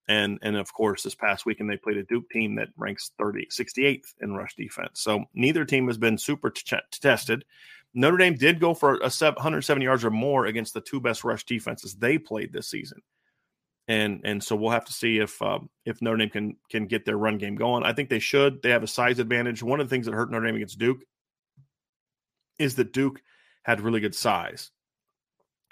And 0.08 0.40
and 0.42 0.58
of 0.58 0.74
course, 0.74 1.04
this 1.04 1.16
past 1.16 1.46
weekend 1.46 1.70
they 1.70 1.78
played 1.78 1.98
a 1.98 2.04
Duke 2.04 2.30
team 2.30 2.56
that 2.56 2.70
ranks 2.76 3.12
30, 3.18 3.48
68th 3.48 4.14
in 4.22 4.34
rush 4.34 4.54
defense. 4.56 5.02
So 5.02 5.26
neither 5.34 5.64
team 5.64 5.88
has 5.88 5.98
been 5.98 6.18
super 6.18 6.50
t- 6.50 6.76
tested. 6.92 7.46
Notre 7.94 8.18
Dame 8.18 8.36
did 8.36 8.60
go 8.60 8.74
for 8.74 8.96
a 8.96 9.10
170 9.10 9.86
yards 9.86 10.04
or 10.04 10.10
more 10.10 10.46
against 10.46 10.74
the 10.74 10.82
two 10.82 11.00
best 11.00 11.24
rush 11.24 11.46
defenses 11.46 11.96
they 11.96 12.18
played 12.18 12.52
this 12.52 12.70
season. 12.70 13.02
And 13.88 14.22
and 14.26 14.44
so 14.44 14.58
we'll 14.58 14.72
have 14.72 14.86
to 14.86 14.94
see 14.94 15.20
if 15.20 15.42
um, 15.42 15.70
if 15.86 16.02
Notre 16.02 16.18
Dame 16.18 16.30
can 16.30 16.58
can 16.70 16.86
get 16.88 17.06
their 17.06 17.18
run 17.18 17.38
game 17.38 17.56
going. 17.56 17.84
I 17.84 17.94
think 17.94 18.10
they 18.10 18.20
should. 18.20 18.62
They 18.62 18.72
have 18.72 18.84
a 18.84 18.88
size 18.88 19.20
advantage. 19.20 19.64
One 19.64 19.80
of 19.80 19.88
the 19.88 19.94
things 19.94 20.06
that 20.06 20.16
hurt 20.16 20.32
Notre 20.32 20.46
Dame 20.46 20.56
against 20.56 20.80
Duke 20.80 21.00
is 22.64 22.76
that 22.76 22.94
Duke 22.94 23.22
had 23.64 23.82
really 23.82 24.00
good 24.00 24.16
size, 24.16 24.72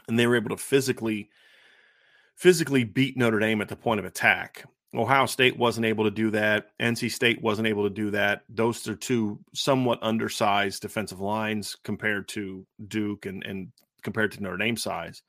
and 0.08 0.18
they 0.20 0.28
were 0.28 0.36
able 0.36 0.50
to 0.50 0.58
physically 0.58 1.30
physically 2.36 2.84
beat 2.84 3.16
Notre 3.18 3.40
Dame 3.40 3.62
at 3.62 3.68
the 3.68 3.76
point 3.76 4.00
of 4.00 4.06
attack. 4.06 4.66
Ohio 4.96 5.26
State 5.26 5.58
wasn't 5.58 5.86
able 5.86 6.04
to 6.06 6.12
do 6.12 6.32
that. 6.32 6.72
NC 6.82 7.12
State 7.12 7.42
wasn't 7.42 7.68
able 7.68 7.84
to 7.84 7.94
do 7.94 8.12
that. 8.12 8.42
Those 8.50 8.88
are 8.88 8.96
two 8.96 9.40
somewhat 9.54 10.00
undersized 10.02 10.82
defensive 10.82 11.22
lines 11.22 11.78
compared 11.84 12.28
to 12.30 12.66
Duke 12.88 13.26
and, 13.26 13.44
and 13.46 13.72
compared 14.02 14.34
to 14.34 14.44
Notre 14.44 14.58
Dame 14.58 14.76
size. 14.76 15.22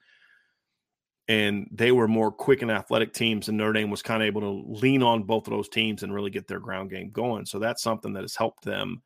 And 1.29 1.69
they 1.71 1.93
were 1.93 2.09
more 2.09 2.33
quick 2.33 2.63
and 2.63 2.71
athletic 2.71 3.13
teams, 3.13 3.49
and 3.49 3.57
Notre 3.57 3.75
Dame 3.75 3.91
was 3.91 4.03
kind 4.03 4.23
of 4.23 4.27
able 4.27 4.41
to 4.41 4.81
lean 4.81 5.03
on 5.03 5.23
both 5.23 5.47
of 5.47 5.53
those 5.53 5.69
teams 5.69 6.03
and 6.03 6.13
really 6.13 6.31
get 6.31 6.49
their 6.49 6.61
ground 6.61 6.91
game 6.91 7.11
going. 7.11 7.47
So 7.47 7.59
that's 7.59 7.83
something 7.83 8.15
that 8.15 8.23
has 8.23 8.35
helped 8.35 8.65
them 8.65 9.03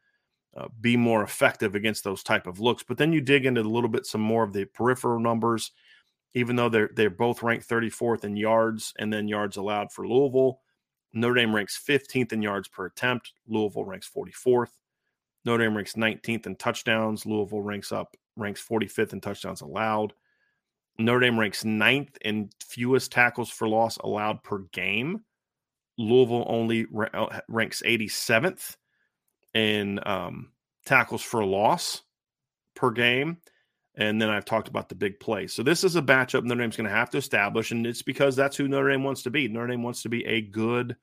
uh, 0.57 0.69
be 0.81 0.97
more 0.97 1.23
effective 1.23 1.75
against 1.75 2.03
those 2.05 2.23
type 2.23 2.47
of 2.47 2.61
looks. 2.61 2.83
But 2.83 2.97
then 2.97 3.13
you 3.13 3.21
dig 3.21 3.45
into 3.47 3.61
a 3.61 3.63
little 3.63 3.91
bit 3.91 4.07
some 4.07 4.21
more 4.21 4.43
of 4.43 4.53
the 4.53 4.65
peripheral 4.65 5.21
numbers, 5.21 5.73
even 6.35 6.57
though 6.57 6.69
they're 6.69 6.91
they're 6.95 7.11
both 7.11 7.43
ranked 7.43 7.69
34th 7.69 8.25
in 8.25 8.37
yards 8.37 8.95
and 8.99 9.13
then 9.13 9.29
yards 9.29 9.57
allowed 9.57 9.93
for 9.93 10.07
Louisville. 10.07 10.61
Notre 11.13 11.35
Dame 11.35 11.55
ranks 11.55 11.83
15th 11.87 12.33
in 12.33 12.43
yards 12.43 12.69
per 12.69 12.87
attempt. 12.87 13.33
Louisville 13.47 13.85
ranks 13.85 14.11
44th. 14.15 14.71
Notre 15.45 15.65
Dame 15.65 15.77
ranks 15.77 15.95
19th 15.95 16.47
in 16.47 16.57
touchdowns. 16.57 17.27
Louisville 17.27 17.63
ranks 17.63 17.93
up 17.93 18.17
ranks 18.37 18.67
45th 18.67 19.13
in 19.13 19.21
touchdowns 19.21 19.61
allowed. 19.61 20.13
Notre 20.99 21.21
Dame 21.21 21.39
ranks 21.39 21.65
ninth 21.65 22.17
in 22.23 22.51
fewest 22.63 23.13
tackles 23.13 23.51
for 23.51 23.69
loss 23.69 23.97
allowed 23.99 24.43
per 24.43 24.61
game. 24.73 25.23
Louisville 25.99 26.45
only 26.49 26.87
uh, 27.15 27.41
ranks 27.49 27.83
87th 27.85 28.77
in 29.57 29.99
um, 30.05 30.51
tackles 30.85 31.23
for 31.23 31.45
loss 31.45 32.03
per 32.75 32.91
game. 32.91 33.39
And 33.99 34.21
then 34.21 34.29
I've 34.29 34.45
talked 34.45 34.69
about 34.69 34.91
the 34.91 34.95
big 34.95 35.19
play. 35.19 35.47
So 35.47 35.63
this 35.63 35.83
is 35.83 35.97
a 35.97 36.03
matchup 36.03 36.45
Notre 36.45 36.61
Dame's 36.61 36.77
going 36.77 36.89
to 36.89 36.95
have 36.95 37.09
to 37.11 37.19
establish, 37.19 37.71
and 37.71 37.87
it's 37.87 38.03
because 38.03 38.37
that's 38.37 38.55
who 38.55 38.69
Notre 38.69 38.91
Dame 38.91 39.03
wants 39.03 39.23
to 39.23 39.31
be. 39.31 39.49
Notre 39.49 39.69
Dame 39.69 39.83
wants 39.83 40.03
to 40.03 40.11
be 40.11 40.25
a 40.27 40.43
good 40.43 40.97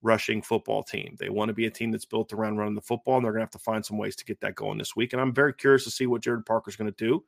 rushing 0.00 0.40
football 0.40 0.82
team. 0.82 1.16
They 1.20 1.28
want 1.28 1.50
to 1.50 1.54
be 1.54 1.66
a 1.66 1.70
team 1.70 1.90
that's 1.90 2.06
built 2.06 2.32
around 2.32 2.56
running 2.56 2.74
the 2.74 2.80
football, 2.80 3.16
and 3.16 3.24
they're 3.26 3.32
going 3.32 3.40
to 3.40 3.44
have 3.44 3.50
to 3.50 3.58
find 3.58 3.84
some 3.84 3.98
ways 3.98 4.16
to 4.16 4.24
get 4.24 4.40
that 4.40 4.54
going 4.54 4.78
this 4.78 4.96
week. 4.96 5.12
And 5.12 5.20
I'm 5.20 5.34
very 5.34 5.52
curious 5.52 5.84
to 5.84 5.90
see 5.90 6.06
what 6.06 6.22
Gerad 6.22 6.46
Parker's 6.46 6.76
going 6.76 6.90
to 6.90 7.04
do. 7.04 7.22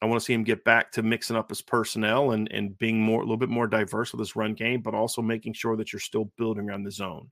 I 0.00 0.06
want 0.06 0.18
to 0.18 0.24
see 0.24 0.32
him 0.32 0.44
get 0.44 0.64
back 0.64 0.92
to 0.92 1.02
mixing 1.02 1.36
up 1.36 1.50
his 1.50 1.60
personnel 1.60 2.30
and 2.30 2.50
and 2.50 2.78
being 2.78 3.00
more 3.00 3.20
a 3.20 3.24
little 3.24 3.36
bit 3.36 3.50
more 3.50 3.66
diverse 3.66 4.12
with 4.12 4.20
his 4.20 4.36
run 4.36 4.54
game, 4.54 4.80
but 4.80 4.94
also 4.94 5.20
making 5.20 5.52
sure 5.52 5.76
that 5.76 5.92
you're 5.92 6.00
still 6.00 6.32
building 6.38 6.70
around 6.70 6.84
the 6.84 6.90
zone. 6.90 7.30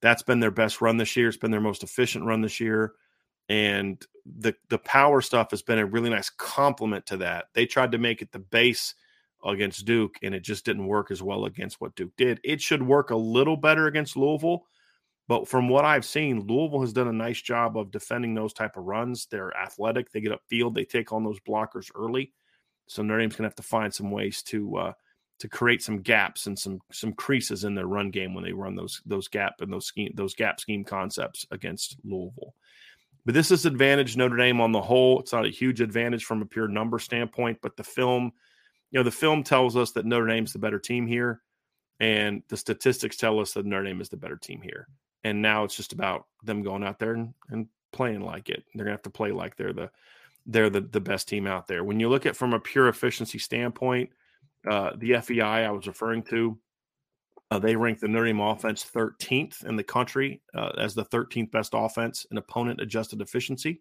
That's 0.00 0.22
been 0.22 0.40
their 0.40 0.50
best 0.50 0.80
run 0.80 0.96
this 0.96 1.16
year. 1.16 1.28
It's 1.28 1.36
been 1.36 1.50
their 1.50 1.60
most 1.60 1.82
efficient 1.82 2.24
run 2.24 2.40
this 2.40 2.60
year. 2.60 2.92
And 3.48 4.04
the 4.26 4.54
the 4.68 4.78
power 4.78 5.20
stuff 5.20 5.50
has 5.52 5.62
been 5.62 5.78
a 5.78 5.86
really 5.86 6.10
nice 6.10 6.30
complement 6.30 7.06
to 7.06 7.16
that. 7.18 7.46
They 7.54 7.66
tried 7.66 7.92
to 7.92 7.98
make 7.98 8.20
it 8.20 8.30
the 8.30 8.38
base 8.38 8.94
against 9.44 9.86
Duke, 9.86 10.16
and 10.22 10.34
it 10.34 10.40
just 10.40 10.64
didn't 10.64 10.86
work 10.86 11.10
as 11.10 11.22
well 11.22 11.46
against 11.46 11.80
what 11.80 11.94
Duke 11.94 12.12
did. 12.16 12.40
It 12.44 12.60
should 12.60 12.82
work 12.82 13.10
a 13.10 13.16
little 13.16 13.56
better 13.56 13.86
against 13.86 14.16
Louisville, 14.16 14.66
but 15.28 15.48
from 15.48 15.68
what 15.68 15.84
I've 15.84 16.04
seen, 16.04 16.46
Louisville 16.46 16.80
has 16.80 16.92
done 16.92 17.08
a 17.08 17.12
nice 17.12 17.40
job 17.40 17.76
of 17.76 17.90
defending 17.90 18.34
those 18.34 18.52
type 18.52 18.76
of 18.76 18.84
runs. 18.84 19.26
They're 19.26 19.56
athletic. 19.56 20.10
They 20.10 20.20
get 20.20 20.32
upfield. 20.32 20.74
They 20.74 20.84
take 20.84 21.12
on 21.12 21.24
those 21.24 21.40
blockers 21.40 21.90
early. 21.94 22.32
So 22.86 23.02
Notre 23.02 23.20
Dame's 23.20 23.36
gonna 23.36 23.48
have 23.48 23.54
to 23.56 23.62
find 23.62 23.92
some 23.94 24.10
ways 24.10 24.42
to 24.44 24.76
uh, 24.76 24.92
to 25.38 25.48
create 25.48 25.82
some 25.82 26.00
gaps 26.00 26.46
and 26.46 26.58
some 26.58 26.80
some 26.90 27.12
creases 27.12 27.64
in 27.64 27.74
their 27.74 27.86
run 27.86 28.10
game 28.10 28.34
when 28.34 28.44
they 28.44 28.52
run 28.52 28.74
those 28.74 29.00
those 29.06 29.28
gap 29.28 29.60
and 29.60 29.72
those 29.72 29.86
scheme 29.86 30.12
those 30.14 30.34
gap 30.34 30.60
scheme 30.60 30.84
concepts 30.84 31.46
against 31.50 31.96
Louisville. 32.04 32.54
But 33.24 33.34
this 33.34 33.50
is 33.50 33.66
advantage 33.66 34.16
Notre 34.16 34.36
Dame 34.36 34.60
on 34.60 34.72
the 34.72 34.80
whole. 34.80 35.20
It's 35.20 35.32
not 35.32 35.44
a 35.44 35.50
huge 35.50 35.80
advantage 35.80 36.24
from 36.24 36.42
a 36.42 36.46
pure 36.46 36.68
number 36.68 36.98
standpoint, 36.98 37.58
but 37.60 37.76
the 37.76 37.84
film, 37.84 38.32
you 38.90 38.98
know, 38.98 39.04
the 39.04 39.10
film 39.10 39.42
tells 39.42 39.76
us 39.76 39.92
that 39.92 40.06
Notre 40.06 40.26
Dame's 40.26 40.52
the 40.52 40.58
better 40.58 40.78
team 40.78 41.06
here, 41.06 41.42
and 42.00 42.42
the 42.48 42.56
statistics 42.56 43.16
tell 43.16 43.38
us 43.38 43.52
that 43.52 43.66
Notre 43.66 43.84
Dame 43.84 44.00
is 44.00 44.08
the 44.08 44.16
better 44.16 44.36
team 44.36 44.62
here. 44.62 44.88
And 45.24 45.42
now 45.42 45.64
it's 45.64 45.76
just 45.76 45.92
about 45.92 46.26
them 46.42 46.62
going 46.62 46.84
out 46.84 46.98
there 46.98 47.12
and, 47.12 47.34
and 47.50 47.66
playing 47.92 48.22
like 48.22 48.48
it. 48.48 48.64
They're 48.74 48.84
gonna 48.84 48.94
have 48.94 49.02
to 49.02 49.10
play 49.10 49.30
like 49.30 49.56
they're 49.56 49.72
the 49.72 49.90
they're 50.46 50.70
the, 50.70 50.80
the 50.80 51.00
best 51.00 51.28
team 51.28 51.46
out 51.46 51.66
there. 51.66 51.84
When 51.84 52.00
you 52.00 52.08
look 52.08 52.24
at 52.24 52.34
from 52.36 52.54
a 52.54 52.60
pure 52.60 52.88
efficiency 52.88 53.38
standpoint, 53.38 54.10
uh, 54.68 54.92
the 54.96 55.20
FEI 55.20 55.40
I 55.42 55.70
was 55.70 55.86
referring 55.86 56.22
to, 56.24 56.58
uh, 57.50 57.58
they 57.58 57.76
ranked 57.76 58.00
the 58.00 58.08
Notre 58.08 58.26
Dame 58.26 58.40
offense 58.40 58.84
13th 58.94 59.64
in 59.64 59.76
the 59.76 59.82
country 59.82 60.42
uh, 60.54 60.72
as 60.78 60.94
the 60.94 61.04
13th 61.06 61.50
best 61.50 61.72
offense 61.74 62.26
in 62.30 62.36
opponent 62.36 62.80
adjusted 62.80 63.20
efficiency, 63.20 63.80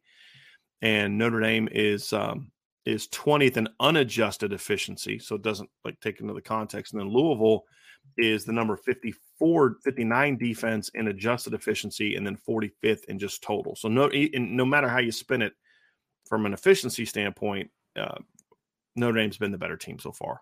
and 0.81 1.17
Notre 1.17 1.41
Dame 1.41 1.67
is 1.71 2.13
um, 2.13 2.51
is 2.85 3.07
20th 3.09 3.57
in 3.57 3.67
unadjusted 3.81 4.53
efficiency, 4.53 5.19
so 5.19 5.35
it 5.35 5.41
doesn't 5.41 5.69
like 5.83 5.99
take 5.99 6.21
into 6.21 6.33
the 6.33 6.41
context. 6.41 6.93
And 6.93 7.01
then 7.01 7.09
Louisville 7.09 7.65
is 8.17 8.45
the 8.45 8.53
number 8.53 8.77
54, 8.77 9.77
59 9.83 10.37
defense 10.37 10.89
in 10.93 11.09
adjusted 11.09 11.53
efficiency, 11.53 12.15
and 12.15 12.25
then 12.25 12.37
45th 12.47 13.03
in 13.09 13.19
just 13.19 13.43
total. 13.43 13.75
So 13.75 13.89
no, 13.89 14.09
no 14.33 14.65
matter 14.65 14.87
how 14.87 14.99
you 14.99 15.11
spin 15.11 15.41
it, 15.41 15.53
from 16.29 16.45
an 16.45 16.53
efficiency 16.53 17.05
standpoint, 17.05 17.69
uh, 17.97 18.17
Notre 18.95 19.19
Dame's 19.19 19.37
been 19.37 19.51
the 19.51 19.57
better 19.57 19.77
team 19.77 19.99
so 19.99 20.11
far 20.11 20.41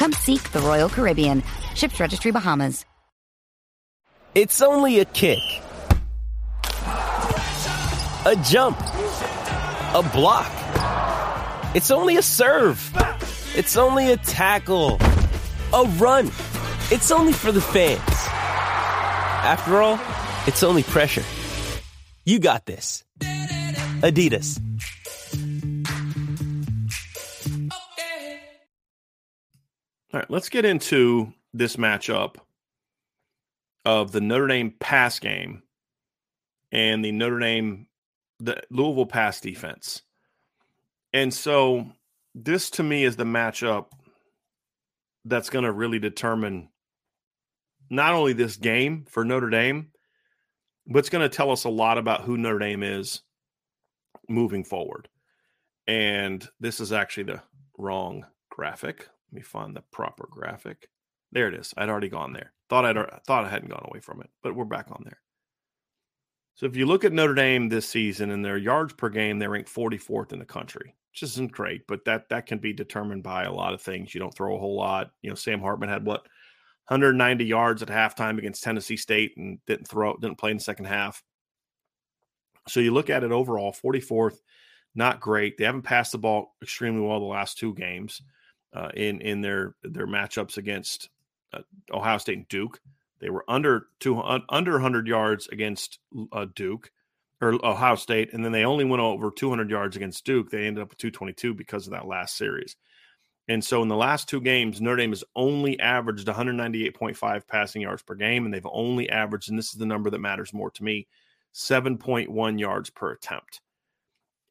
Come 0.00 0.14
seek 0.14 0.50
the 0.52 0.60
Royal 0.60 0.88
Caribbean. 0.88 1.42
Ships 1.74 2.00
Registry 2.00 2.30
Bahamas. 2.30 2.86
It's 4.34 4.62
only 4.62 5.00
a 5.00 5.04
kick, 5.04 5.42
a 8.24 8.34
jump, 8.42 8.78
a 8.80 10.10
block. 10.14 10.50
It's 11.74 11.90
only 11.90 12.16
a 12.16 12.22
serve. 12.22 12.80
It's 13.54 13.76
only 13.76 14.10
a 14.10 14.16
tackle, 14.16 14.96
a 15.74 15.84
run. 15.98 16.28
It's 16.90 17.10
only 17.10 17.34
for 17.34 17.52
the 17.52 17.60
fans. 17.60 18.00
After 18.08 19.82
all, 19.82 20.00
it's 20.46 20.62
only 20.62 20.82
pressure. 20.82 21.24
You 22.24 22.38
got 22.38 22.64
this. 22.64 23.04
Adidas. 23.20 24.58
All 30.12 30.18
right, 30.18 30.30
let's 30.30 30.48
get 30.48 30.64
into 30.64 31.32
this 31.54 31.76
matchup 31.76 32.36
of 33.84 34.10
the 34.10 34.20
Notre 34.20 34.48
Dame 34.48 34.74
pass 34.80 35.18
game 35.20 35.62
and 36.72 37.04
the 37.04 37.12
Notre 37.12 37.38
Dame 37.38 37.86
the 38.40 38.60
Louisville 38.70 39.06
pass 39.06 39.40
defense. 39.40 40.02
And 41.12 41.32
so 41.32 41.86
this 42.34 42.70
to 42.70 42.82
me 42.82 43.04
is 43.04 43.16
the 43.16 43.24
matchup 43.24 43.86
that's 45.24 45.50
going 45.50 45.64
to 45.64 45.72
really 45.72 45.98
determine 45.98 46.70
not 47.90 48.14
only 48.14 48.32
this 48.32 48.56
game 48.56 49.04
for 49.08 49.24
Notre 49.24 49.50
Dame, 49.50 49.90
but 50.86 51.00
it's 51.00 51.10
going 51.10 51.28
to 51.28 51.34
tell 51.34 51.50
us 51.50 51.64
a 51.64 51.68
lot 51.68 51.98
about 51.98 52.22
who 52.22 52.36
Notre 52.36 52.58
Dame 52.58 52.82
is 52.82 53.22
moving 54.28 54.64
forward. 54.64 55.08
And 55.86 56.46
this 56.58 56.80
is 56.80 56.92
actually 56.92 57.24
the 57.24 57.42
wrong 57.78 58.26
graphic. 58.48 59.08
Let 59.30 59.36
me 59.36 59.42
find 59.42 59.76
the 59.76 59.82
proper 59.92 60.26
graphic. 60.28 60.88
There 61.30 61.46
it 61.46 61.54
is. 61.54 61.72
I'd 61.76 61.88
already 61.88 62.08
gone 62.08 62.32
there. 62.32 62.52
Thought 62.68 62.84
I'd 62.84 62.96
uh, 62.96 63.06
thought 63.26 63.44
I 63.44 63.48
hadn't 63.48 63.70
gone 63.70 63.86
away 63.88 64.00
from 64.00 64.20
it, 64.20 64.30
but 64.42 64.56
we're 64.56 64.64
back 64.64 64.86
on 64.90 65.02
there. 65.04 65.20
So 66.56 66.66
if 66.66 66.76
you 66.76 66.84
look 66.84 67.04
at 67.04 67.12
Notre 67.12 67.34
Dame 67.34 67.68
this 67.68 67.88
season 67.88 68.32
and 68.32 68.44
their 68.44 68.58
yards 68.58 68.92
per 68.92 69.08
game, 69.08 69.38
they 69.38 69.46
rank 69.46 69.68
44th 69.68 70.32
in 70.32 70.40
the 70.40 70.44
country, 70.44 70.94
which 71.12 71.22
isn't 71.22 71.52
great, 71.52 71.86
but 71.86 72.04
that 72.04 72.28
that 72.30 72.46
can 72.46 72.58
be 72.58 72.72
determined 72.72 73.22
by 73.22 73.44
a 73.44 73.52
lot 73.52 73.72
of 73.72 73.80
things. 73.80 74.14
You 74.14 74.20
don't 74.20 74.34
throw 74.34 74.56
a 74.56 74.58
whole 74.58 74.76
lot. 74.76 75.12
You 75.22 75.30
know, 75.30 75.36
Sam 75.36 75.60
Hartman 75.60 75.88
had 75.88 76.04
what 76.04 76.22
190 76.88 77.44
yards 77.44 77.82
at 77.82 77.88
halftime 77.88 78.36
against 78.38 78.64
Tennessee 78.64 78.96
State 78.96 79.36
and 79.36 79.60
didn't 79.66 79.86
throw, 79.86 80.16
didn't 80.16 80.38
play 80.38 80.50
in 80.50 80.56
the 80.56 80.62
second 80.62 80.86
half. 80.86 81.22
So 82.66 82.80
you 82.80 82.92
look 82.92 83.10
at 83.10 83.24
it 83.24 83.30
overall, 83.30 83.72
44th, 83.72 84.38
not 84.96 85.20
great. 85.20 85.56
They 85.56 85.64
haven't 85.64 85.82
passed 85.82 86.12
the 86.12 86.18
ball 86.18 86.56
extremely 86.60 87.00
well 87.00 87.20
the 87.20 87.26
last 87.26 87.58
two 87.58 87.74
games 87.74 88.20
uh, 88.72 88.90
in 88.94 89.20
in 89.20 89.40
their 89.40 89.74
their 89.82 90.06
matchups 90.06 90.56
against 90.56 91.08
uh, 91.52 91.60
Ohio 91.92 92.18
State 92.18 92.38
and 92.38 92.48
Duke. 92.48 92.80
They 93.20 93.30
were 93.30 93.44
under 93.48 93.86
two 93.98 94.20
under 94.20 94.72
100 94.72 95.06
yards 95.06 95.48
against 95.48 95.98
uh, 96.32 96.46
Duke 96.54 96.90
or 97.40 97.54
Ohio 97.64 97.94
State, 97.96 98.32
and 98.32 98.44
then 98.44 98.52
they 98.52 98.64
only 98.64 98.84
went 98.84 99.02
over 99.02 99.30
200 99.30 99.70
yards 99.70 99.96
against 99.96 100.24
Duke. 100.24 100.50
They 100.50 100.66
ended 100.66 100.82
up 100.82 100.90
with 100.90 100.98
222 100.98 101.54
because 101.54 101.86
of 101.86 101.92
that 101.92 102.06
last 102.06 102.36
series. 102.36 102.76
And 103.48 103.64
so 103.64 103.82
in 103.82 103.88
the 103.88 103.96
last 103.96 104.28
two 104.28 104.40
games, 104.40 104.80
Notre 104.80 104.96
Dame 104.96 105.10
has 105.10 105.24
only 105.34 105.80
averaged 105.80 106.28
198.5 106.28 107.48
passing 107.48 107.82
yards 107.82 108.02
per 108.02 108.14
game, 108.14 108.44
and 108.44 108.54
they've 108.54 108.66
only 108.70 109.08
averaged, 109.08 109.48
and 109.48 109.58
this 109.58 109.72
is 109.72 109.78
the 109.78 109.86
number 109.86 110.10
that 110.10 110.20
matters 110.20 110.52
more 110.52 110.70
to 110.72 110.84
me, 110.84 111.08
7.1 111.52 112.60
yards 112.60 112.90
per 112.90 113.10
attempt 113.10 113.60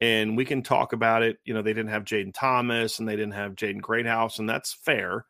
and 0.02 0.38
we 0.38 0.46
can 0.46 0.64
talk 0.64 0.94
about 0.94 1.24
it. 1.24 1.38
You 1.44 1.54
know, 1.54 1.62
they 1.62 1.74
didn't 1.74 1.92
have 1.92 2.06
Jayden 2.06 2.34
Thomas 2.34 3.00
and 3.00 3.08
they 3.08 3.16
didn't 3.16 3.34
have 3.34 3.56
Jaden 3.56 3.82
Greathouse, 3.82 4.40
and 4.40 4.50
that's 4.50 4.74
fair. 4.74 5.26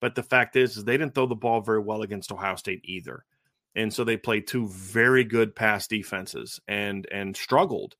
But 0.00 0.14
the 0.14 0.22
fact 0.22 0.56
is, 0.56 0.76
is 0.76 0.84
they 0.84 0.96
didn't 0.96 1.14
throw 1.14 1.26
the 1.26 1.34
ball 1.34 1.60
very 1.60 1.80
well 1.80 2.02
against 2.02 2.32
Ohio 2.32 2.56
State 2.56 2.80
either. 2.84 3.24
And 3.74 3.92
so 3.92 4.02
they 4.02 4.16
played 4.16 4.46
two 4.46 4.68
very 4.68 5.24
good 5.24 5.54
pass 5.54 5.86
defenses 5.86 6.60
and 6.66 7.06
and 7.10 7.36
struggled. 7.36 7.96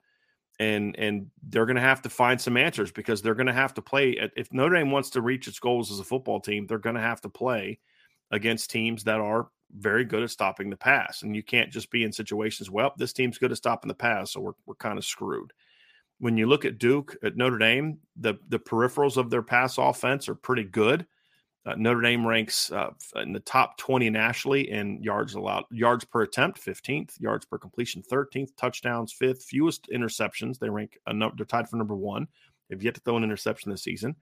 And 0.59 0.95
and 0.99 1.31
they're 1.43 1.67
going 1.67 1.77
to 1.77 1.83
have 1.83 2.03
to 2.03 2.11
find 2.11 2.41
some 2.41 2.57
answers 2.57 2.93
because 2.93 3.23
they're 3.23 3.35
going 3.35 3.47
to 3.47 3.53
have 3.53 3.75
to 3.75 3.83
play. 3.83 4.19
If 4.37 4.53
Notre 4.53 4.77
Dame 4.77 4.91
wants 4.91 5.11
to 5.11 5.23
reach 5.23 5.49
its 5.49 5.59
goals 5.61 5.91
as 5.91 6.01
a 6.01 6.05
football 6.05 6.41
team, 6.41 6.67
they're 6.67 6.79
going 6.79 6.97
to 6.97 7.03
have 7.03 7.21
to 7.23 7.29
play 7.31 7.79
against 8.31 8.71
teams 8.71 9.05
that 9.05 9.21
are 9.21 9.49
very 9.73 10.05
good 10.05 10.23
at 10.23 10.31
stopping 10.31 10.69
the 10.69 10.77
pass. 10.77 11.23
And 11.23 11.35
you 11.35 11.43
can't 11.43 11.71
just 11.71 11.91
be 11.91 12.03
in 12.03 12.13
situations. 12.13 12.71
Well, 12.71 12.93
this 12.99 13.13
team's 13.13 13.39
good 13.39 13.53
at 13.53 13.59
stopping 13.59 13.89
the 13.89 13.95
pass, 13.95 14.33
so 14.33 14.41
we're 14.41 14.53
we're 14.67 14.75
kind 14.75 14.99
of 14.99 15.05
screwed 15.05 15.53
when 16.21 16.37
you 16.37 16.47
look 16.47 16.65
at 16.65 16.79
Duke 16.79 17.17
at 17.25 17.37
Notre 17.37 17.59
Dame, 17.59 17.99
the 18.17 18.35
the 18.49 18.59
peripherals 18.59 19.17
of 19.17 19.31
their 19.31 19.43
pass 19.43 19.79
offense 19.79 20.29
are 20.29 20.35
pretty 20.35 20.65
good. 20.65 21.07
Uh, 21.67 21.75
Notre 21.77 22.01
Dame 22.01 22.27
ranks 22.27 22.73
uh, 22.73 22.91
in 23.17 23.33
the 23.33 23.41
top 23.41 23.77
20 23.77 24.09
nationally 24.09 24.71
in 24.71 25.03
yards 25.03 25.35
allowed, 25.35 25.65
yards 25.71 26.07
per 26.07 26.23
attempt, 26.23 26.59
15th, 26.65 27.21
yards 27.21 27.45
per 27.45 27.59
completion, 27.59 28.03
13th, 28.11 28.57
touchdowns, 28.57 29.13
fifth, 29.13 29.45
fewest 29.45 29.87
interceptions. 29.93 30.59
They 30.59 30.71
rank 30.71 30.99
they're 31.07 31.47
tied 31.47 31.69
for 31.69 31.77
number 31.77 31.97
one. 31.97 32.29
They've 32.69 32.83
yet 32.83 32.95
to 32.95 33.01
throw 33.01 33.17
an 33.17 33.25
interception 33.25 33.71
this 33.71 33.83
season. 33.83 34.17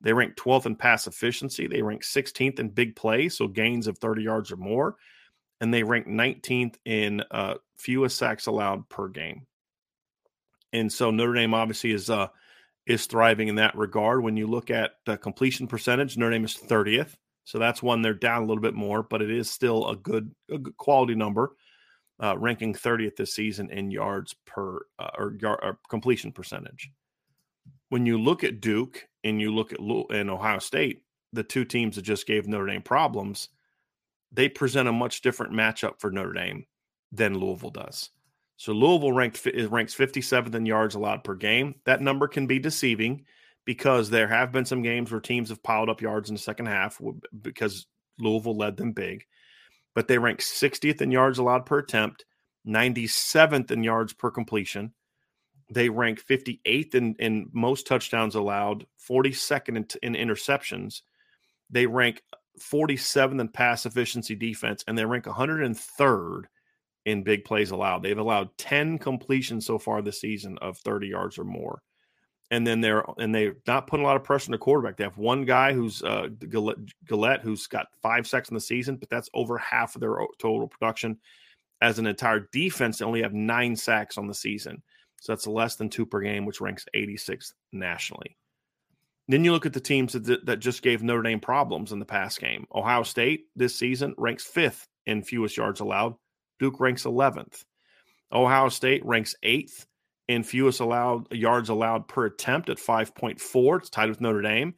They 0.00 0.12
rank 0.12 0.36
12th 0.36 0.66
in 0.66 0.76
pass 0.76 1.06
efficiency. 1.06 1.66
They 1.66 1.82
rank 1.82 2.02
16th 2.02 2.58
in 2.58 2.70
big 2.70 2.96
plays, 2.96 3.36
so 3.36 3.46
gains 3.48 3.86
of 3.86 3.98
30 3.98 4.22
yards 4.22 4.50
or 4.50 4.56
more. 4.56 4.96
And 5.60 5.72
they 5.72 5.82
rank 5.82 6.08
19th 6.08 6.74
in 6.84 7.22
uh, 7.30 7.54
fewest 7.76 8.16
sacks 8.16 8.46
allowed 8.46 8.88
per 8.88 9.08
game 9.08 9.46
and 10.72 10.92
so 10.92 11.10
Notre 11.10 11.34
Dame 11.34 11.54
obviously 11.54 11.92
is 11.92 12.10
uh, 12.10 12.28
is 12.86 13.06
thriving 13.06 13.48
in 13.48 13.56
that 13.56 13.76
regard. 13.76 14.22
When 14.22 14.36
you 14.36 14.46
look 14.46 14.70
at 14.70 14.92
the 15.06 15.16
completion 15.16 15.66
percentage, 15.66 16.16
Notre 16.16 16.32
Dame 16.32 16.44
is 16.44 16.56
30th, 16.56 17.14
so 17.44 17.58
that's 17.58 17.82
one 17.82 18.02
they're 18.02 18.14
down 18.14 18.42
a 18.42 18.46
little 18.46 18.62
bit 18.62 18.74
more, 18.74 19.02
but 19.02 19.22
it 19.22 19.30
is 19.30 19.50
still 19.50 19.88
a 19.88 19.96
good, 19.96 20.34
a 20.50 20.58
good 20.58 20.76
quality 20.76 21.14
number, 21.14 21.56
uh, 22.22 22.36
ranking 22.38 22.74
30th 22.74 23.16
this 23.16 23.34
season 23.34 23.70
in 23.70 23.90
yards 23.90 24.34
per 24.46 24.80
uh, 24.98 25.10
or, 25.18 25.36
or, 25.42 25.78
completion 25.88 26.32
percentage. 26.32 26.90
When 27.88 28.06
you 28.06 28.18
look 28.18 28.44
at 28.44 28.60
Duke 28.60 29.06
and 29.24 29.40
you 29.40 29.54
look 29.54 29.72
at 29.72 29.80
and 29.80 30.30
Ohio 30.30 30.58
State, 30.58 31.02
the 31.32 31.42
two 31.42 31.64
teams 31.64 31.96
that 31.96 32.02
just 32.02 32.26
gave 32.26 32.46
Notre 32.46 32.66
Dame 32.66 32.82
problems, 32.82 33.48
they 34.30 34.48
present 34.48 34.88
a 34.88 34.92
much 34.92 35.20
different 35.20 35.52
matchup 35.52 36.00
for 36.00 36.10
Notre 36.10 36.32
Dame 36.32 36.64
than 37.10 37.38
Louisville 37.38 37.70
does. 37.70 38.10
So 38.56 38.72
Louisville 38.72 39.12
ranked 39.12 39.44
ranks 39.70 39.94
57th 39.94 40.54
in 40.54 40.66
yards 40.66 40.94
allowed 40.94 41.24
per 41.24 41.34
game. 41.34 41.76
That 41.84 42.00
number 42.00 42.28
can 42.28 42.46
be 42.46 42.58
deceiving 42.58 43.24
because 43.64 44.10
there 44.10 44.28
have 44.28 44.52
been 44.52 44.64
some 44.64 44.82
games 44.82 45.10
where 45.10 45.20
teams 45.20 45.48
have 45.48 45.62
piled 45.62 45.88
up 45.88 46.00
yards 46.00 46.28
in 46.28 46.34
the 46.34 46.40
second 46.40 46.66
half 46.66 47.00
because 47.40 47.86
Louisville 48.18 48.56
led 48.56 48.76
them 48.76 48.92
big. 48.92 49.24
But 49.94 50.08
they 50.08 50.18
rank 50.18 50.40
60th 50.40 51.00
in 51.00 51.10
yards 51.10 51.38
allowed 51.38 51.66
per 51.66 51.78
attempt, 51.78 52.24
97th 52.66 53.70
in 53.70 53.82
yards 53.82 54.12
per 54.12 54.30
completion. 54.30 54.92
They 55.70 55.88
rank 55.88 56.24
58th 56.24 56.94
in, 56.94 57.14
in 57.18 57.50
most 57.52 57.86
touchdowns 57.86 58.34
allowed, 58.34 58.86
42nd 59.08 59.96
in, 60.02 60.14
in 60.14 60.28
interceptions. 60.28 61.02
They 61.70 61.86
rank 61.86 62.22
47th 62.60 63.40
in 63.40 63.48
pass 63.48 63.86
efficiency 63.86 64.34
defense, 64.34 64.84
and 64.86 64.96
they 64.96 65.04
rank 65.04 65.24
103rd 65.24 66.44
in 67.04 67.22
big 67.22 67.44
plays 67.44 67.70
allowed. 67.70 68.02
They've 68.02 68.18
allowed 68.18 68.56
10 68.58 68.98
completions 68.98 69.66
so 69.66 69.78
far 69.78 70.02
this 70.02 70.20
season 70.20 70.58
of 70.60 70.78
30 70.78 71.08
yards 71.08 71.38
or 71.38 71.44
more. 71.44 71.82
And 72.50 72.66
then 72.66 72.82
they're 72.82 73.02
and 73.16 73.34
they're 73.34 73.56
not 73.66 73.86
putting 73.86 74.04
a 74.04 74.06
lot 74.06 74.16
of 74.16 74.24
pressure 74.24 74.48
on 74.48 74.52
the 74.52 74.58
quarterback. 74.58 74.98
They 74.98 75.04
have 75.04 75.16
one 75.16 75.46
guy 75.46 75.72
who's 75.72 76.02
uh 76.02 76.28
Gillotte 76.38 77.40
who's 77.40 77.66
got 77.66 77.86
five 78.02 78.26
sacks 78.26 78.50
in 78.50 78.54
the 78.54 78.60
season, 78.60 78.96
but 78.96 79.08
that's 79.08 79.30
over 79.32 79.56
half 79.56 79.94
of 79.94 80.02
their 80.02 80.18
total 80.38 80.68
production. 80.68 81.18
As 81.80 81.98
an 81.98 82.06
entire 82.06 82.48
defense, 82.52 82.98
they 82.98 83.06
only 83.06 83.22
have 83.22 83.32
nine 83.32 83.74
sacks 83.74 84.18
on 84.18 84.26
the 84.26 84.34
season. 84.34 84.82
So 85.22 85.32
that's 85.32 85.46
less 85.46 85.76
than 85.76 85.88
two 85.88 86.04
per 86.04 86.20
game, 86.20 86.44
which 86.44 86.60
ranks 86.60 86.84
86th 86.94 87.52
nationally. 87.72 88.36
Then 89.28 89.44
you 89.44 89.52
look 89.52 89.66
at 89.66 89.72
the 89.72 89.80
teams 89.80 90.12
that, 90.12 90.44
that 90.44 90.58
just 90.58 90.82
gave 90.82 91.02
Notre 91.02 91.22
Dame 91.22 91.40
problems 91.40 91.92
in 91.92 91.98
the 91.98 92.04
pass 92.04 92.36
game. 92.36 92.66
Ohio 92.74 93.02
State 93.02 93.46
this 93.56 93.74
season 93.74 94.14
ranks 94.18 94.44
fifth 94.44 94.88
in 95.06 95.22
fewest 95.22 95.56
yards 95.56 95.80
allowed. 95.80 96.16
Duke 96.62 96.78
ranks 96.78 97.02
11th. 97.02 97.64
Ohio 98.32 98.68
State 98.68 99.04
ranks 99.04 99.34
eighth 99.42 99.84
in 100.28 100.44
fewest 100.44 100.78
allowed 100.78 101.32
yards 101.32 101.70
allowed 101.70 102.06
per 102.06 102.26
attempt 102.26 102.68
at 102.68 102.76
5.4. 102.76 103.78
It's 103.78 103.90
tied 103.90 104.08
with 104.08 104.20
Notre 104.20 104.42
Dame. 104.42 104.74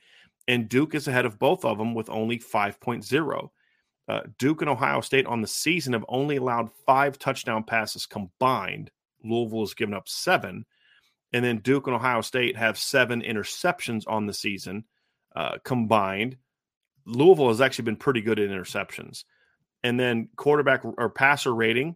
And 0.48 0.66
Duke 0.66 0.94
is 0.94 1.08
ahead 1.08 1.26
of 1.26 1.38
both 1.38 1.62
of 1.62 1.76
them 1.76 1.94
with 1.94 2.08
only 2.08 2.38
5.0. 2.38 3.48
Uh, 4.08 4.20
Duke 4.38 4.62
and 4.62 4.70
Ohio 4.70 5.02
State 5.02 5.26
on 5.26 5.42
the 5.42 5.46
season 5.46 5.92
have 5.92 6.06
only 6.08 6.36
allowed 6.36 6.70
five 6.86 7.18
touchdown 7.18 7.64
passes 7.64 8.06
combined. 8.06 8.90
Louisville 9.22 9.60
has 9.60 9.74
given 9.74 9.92
up 9.92 10.08
seven. 10.08 10.64
And 11.34 11.44
then 11.44 11.58
Duke 11.58 11.86
and 11.86 11.96
Ohio 11.96 12.22
State 12.22 12.56
have 12.56 12.78
seven 12.78 13.20
interceptions 13.20 14.04
on 14.06 14.24
the 14.24 14.32
season 14.32 14.84
uh, 15.36 15.58
combined. 15.64 16.38
Louisville 17.04 17.48
has 17.48 17.60
actually 17.60 17.84
been 17.84 17.96
pretty 17.96 18.22
good 18.22 18.40
at 18.40 18.48
interceptions. 18.48 19.24
And 19.84 20.00
then 20.00 20.30
quarterback 20.34 20.84
or 20.84 21.10
passer 21.10 21.54
rating, 21.54 21.94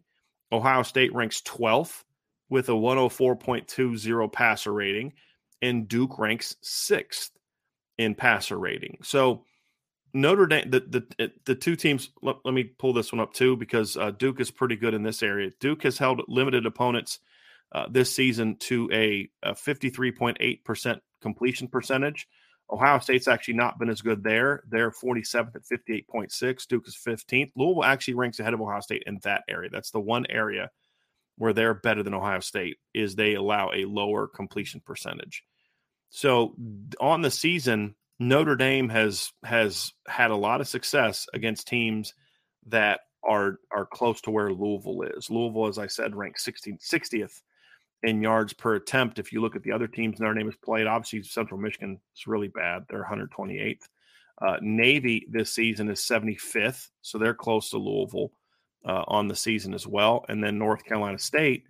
Ohio 0.53 0.85
State 0.85 1.13
ranks 1.13 1.43
12th 1.43 2.05
with 2.49 2.69
a 2.69 2.73
104.20 2.73 4.33
passer 4.33 4.73
rating, 4.73 5.15
and 5.61 5.89
Duke 5.89 6.19
ranks 6.19 6.55
sixth 6.63 7.33
in 7.97 8.15
passer 8.15 8.57
rating. 8.57 8.99
So 9.03 9.45
Notre 10.15 10.47
Dame, 10.47 10.71
the 10.71 10.81
the 11.19 11.33
the 11.45 11.55
two 11.55 11.77
teams. 11.77 12.11
Let, 12.23 12.37
let 12.45 12.55
me 12.55 12.65
pull 12.65 12.93
this 12.93 13.13
one 13.13 13.21
up 13.21 13.35
too 13.35 13.57
because 13.57 13.97
uh, 13.97 14.11
Duke 14.13 14.41
is 14.41 14.51
pretty 14.51 14.77
good 14.77 14.95
in 14.95 15.03
this 15.03 15.23
area. 15.23 15.51
Duke 15.61 15.83
has 15.83 15.99
held 15.99 16.23
limited 16.29 16.65
opponents 16.67 17.19
uh, 17.73 17.87
this 17.91 18.15
season 18.15 18.57
to 18.57 18.89
a, 18.93 19.29
a 19.43 19.53
53.8% 19.53 21.01
completion 21.21 21.69
percentage. 21.69 22.27
Ohio 22.71 22.99
State's 22.99 23.29
actually 23.29 23.55
not 23.55 23.79
been 23.79 23.89
as 23.89 24.03
good 24.03 24.23
there. 24.23 24.63
They're 24.69 24.91
47th 24.91 25.57
at 25.57 25.65
58.6. 25.65 26.67
Duke 26.67 26.87
is 26.87 26.97
15th. 26.97 27.53
Louisville 27.57 27.85
actually 27.85 28.15
ranks 28.15 28.41
ahead 28.41 28.55
of 28.55 28.61
Ohio 28.61 28.81
State 28.81 29.05
in 29.07 29.19
that 29.23 29.45
area. 29.49 29.71
That's 29.71 29.91
the 29.91 30.01
one 30.01 30.27
area 30.29 30.71
where 31.39 31.53
they're 31.53 31.75
better 31.75 32.03
than 32.03 32.15
Ohio 32.15 32.41
State 32.41 32.79
is 32.93 33.15
they 33.15 33.35
allow 33.35 33.71
a 33.73 33.87
lower 33.87 34.27
completion 34.27 34.81
percentage. 34.81 35.45
So 36.11 36.55
on 37.01 37.23
the 37.23 37.31
season, 37.31 37.95
Notre 38.19 38.57
Dame 38.57 38.89
has 38.89 39.33
has 39.45 39.93
had 40.07 40.31
a 40.31 40.37
lot 40.37 40.61
of 40.61 40.69
success 40.69 41.27
against 41.33 41.69
teams 41.69 42.15
that 42.67 43.01
are 43.23 43.59
are 43.71 43.87
close 43.87 44.21
to 44.23 44.31
where 44.31 44.53
Louisville 44.53 45.03
is. 45.03 45.31
Louisville, 45.31 45.69
as 45.69 45.79
I 45.79 45.87
said, 45.87 46.17
ranked 46.17 46.41
60, 46.41 46.73
60th 46.75 47.43
in 48.03 48.23
yards 48.23 48.53
per 48.53 48.75
attempt. 48.75 49.19
If 49.19 49.33
you 49.33 49.41
look 49.41 49.57
at 49.57 49.63
the 49.63 49.73
other 49.73 49.89
teams 49.89 50.21
Notre 50.21 50.35
Dame 50.35 50.47
has 50.47 50.57
played, 50.57 50.87
obviously 50.87 51.23
Central 51.23 51.61
Michigan 51.61 51.99
is 52.17 52.27
really 52.27 52.49
bad. 52.49 52.85
They're 52.89 53.05
128th. 53.05 53.83
Uh, 54.41 54.57
Navy 54.61 55.27
this 55.31 55.53
season 55.53 55.91
is 55.91 56.01
75th, 56.01 56.89
so 57.03 57.19
they're 57.19 57.35
close 57.35 57.71
to 57.71 57.79
Louisville 57.79 58.31
uh, 58.87 59.03
on 59.09 59.27
the 59.27 59.35
season 59.35 59.75
as 59.75 59.87
well. 59.87 60.25
And 60.29 60.43
then 60.43 60.59
North 60.59 60.85
Carolina 60.85 61.19
State 61.19 61.65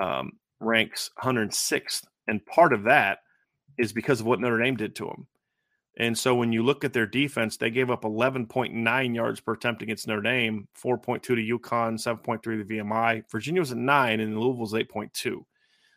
um, 0.00 0.32
ranks 0.60 1.10
106th, 1.22 2.04
and 2.26 2.44
part 2.44 2.74
of 2.74 2.84
that 2.84 3.20
is 3.78 3.94
because 3.94 4.20
of 4.20 4.26
what 4.26 4.40
Notre 4.40 4.62
Dame 4.62 4.76
did 4.76 4.94
to 4.96 5.06
them. 5.06 5.26
And 5.98 6.16
so 6.16 6.34
when 6.34 6.52
you 6.52 6.62
look 6.62 6.84
at 6.84 6.92
their 6.92 7.06
defense, 7.06 7.56
they 7.56 7.70
gave 7.70 7.90
up 7.90 8.02
11.9 8.02 9.14
yards 9.14 9.40
per 9.40 9.52
attempt 9.52 9.82
against 9.82 10.06
Notre 10.06 10.22
Dame, 10.22 10.68
4.2 10.82 11.22
to 11.22 11.34
UConn, 11.34 11.94
7.3 11.94 12.42
to 12.42 12.64
VMI. 12.64 13.24
Virginia 13.30 13.60
was 13.60 13.72
at 13.72 13.78
nine, 13.78 14.20
and 14.20 14.38
Louisville 14.38 14.66
Louisville's 14.66 14.72
8.2. 14.72 15.44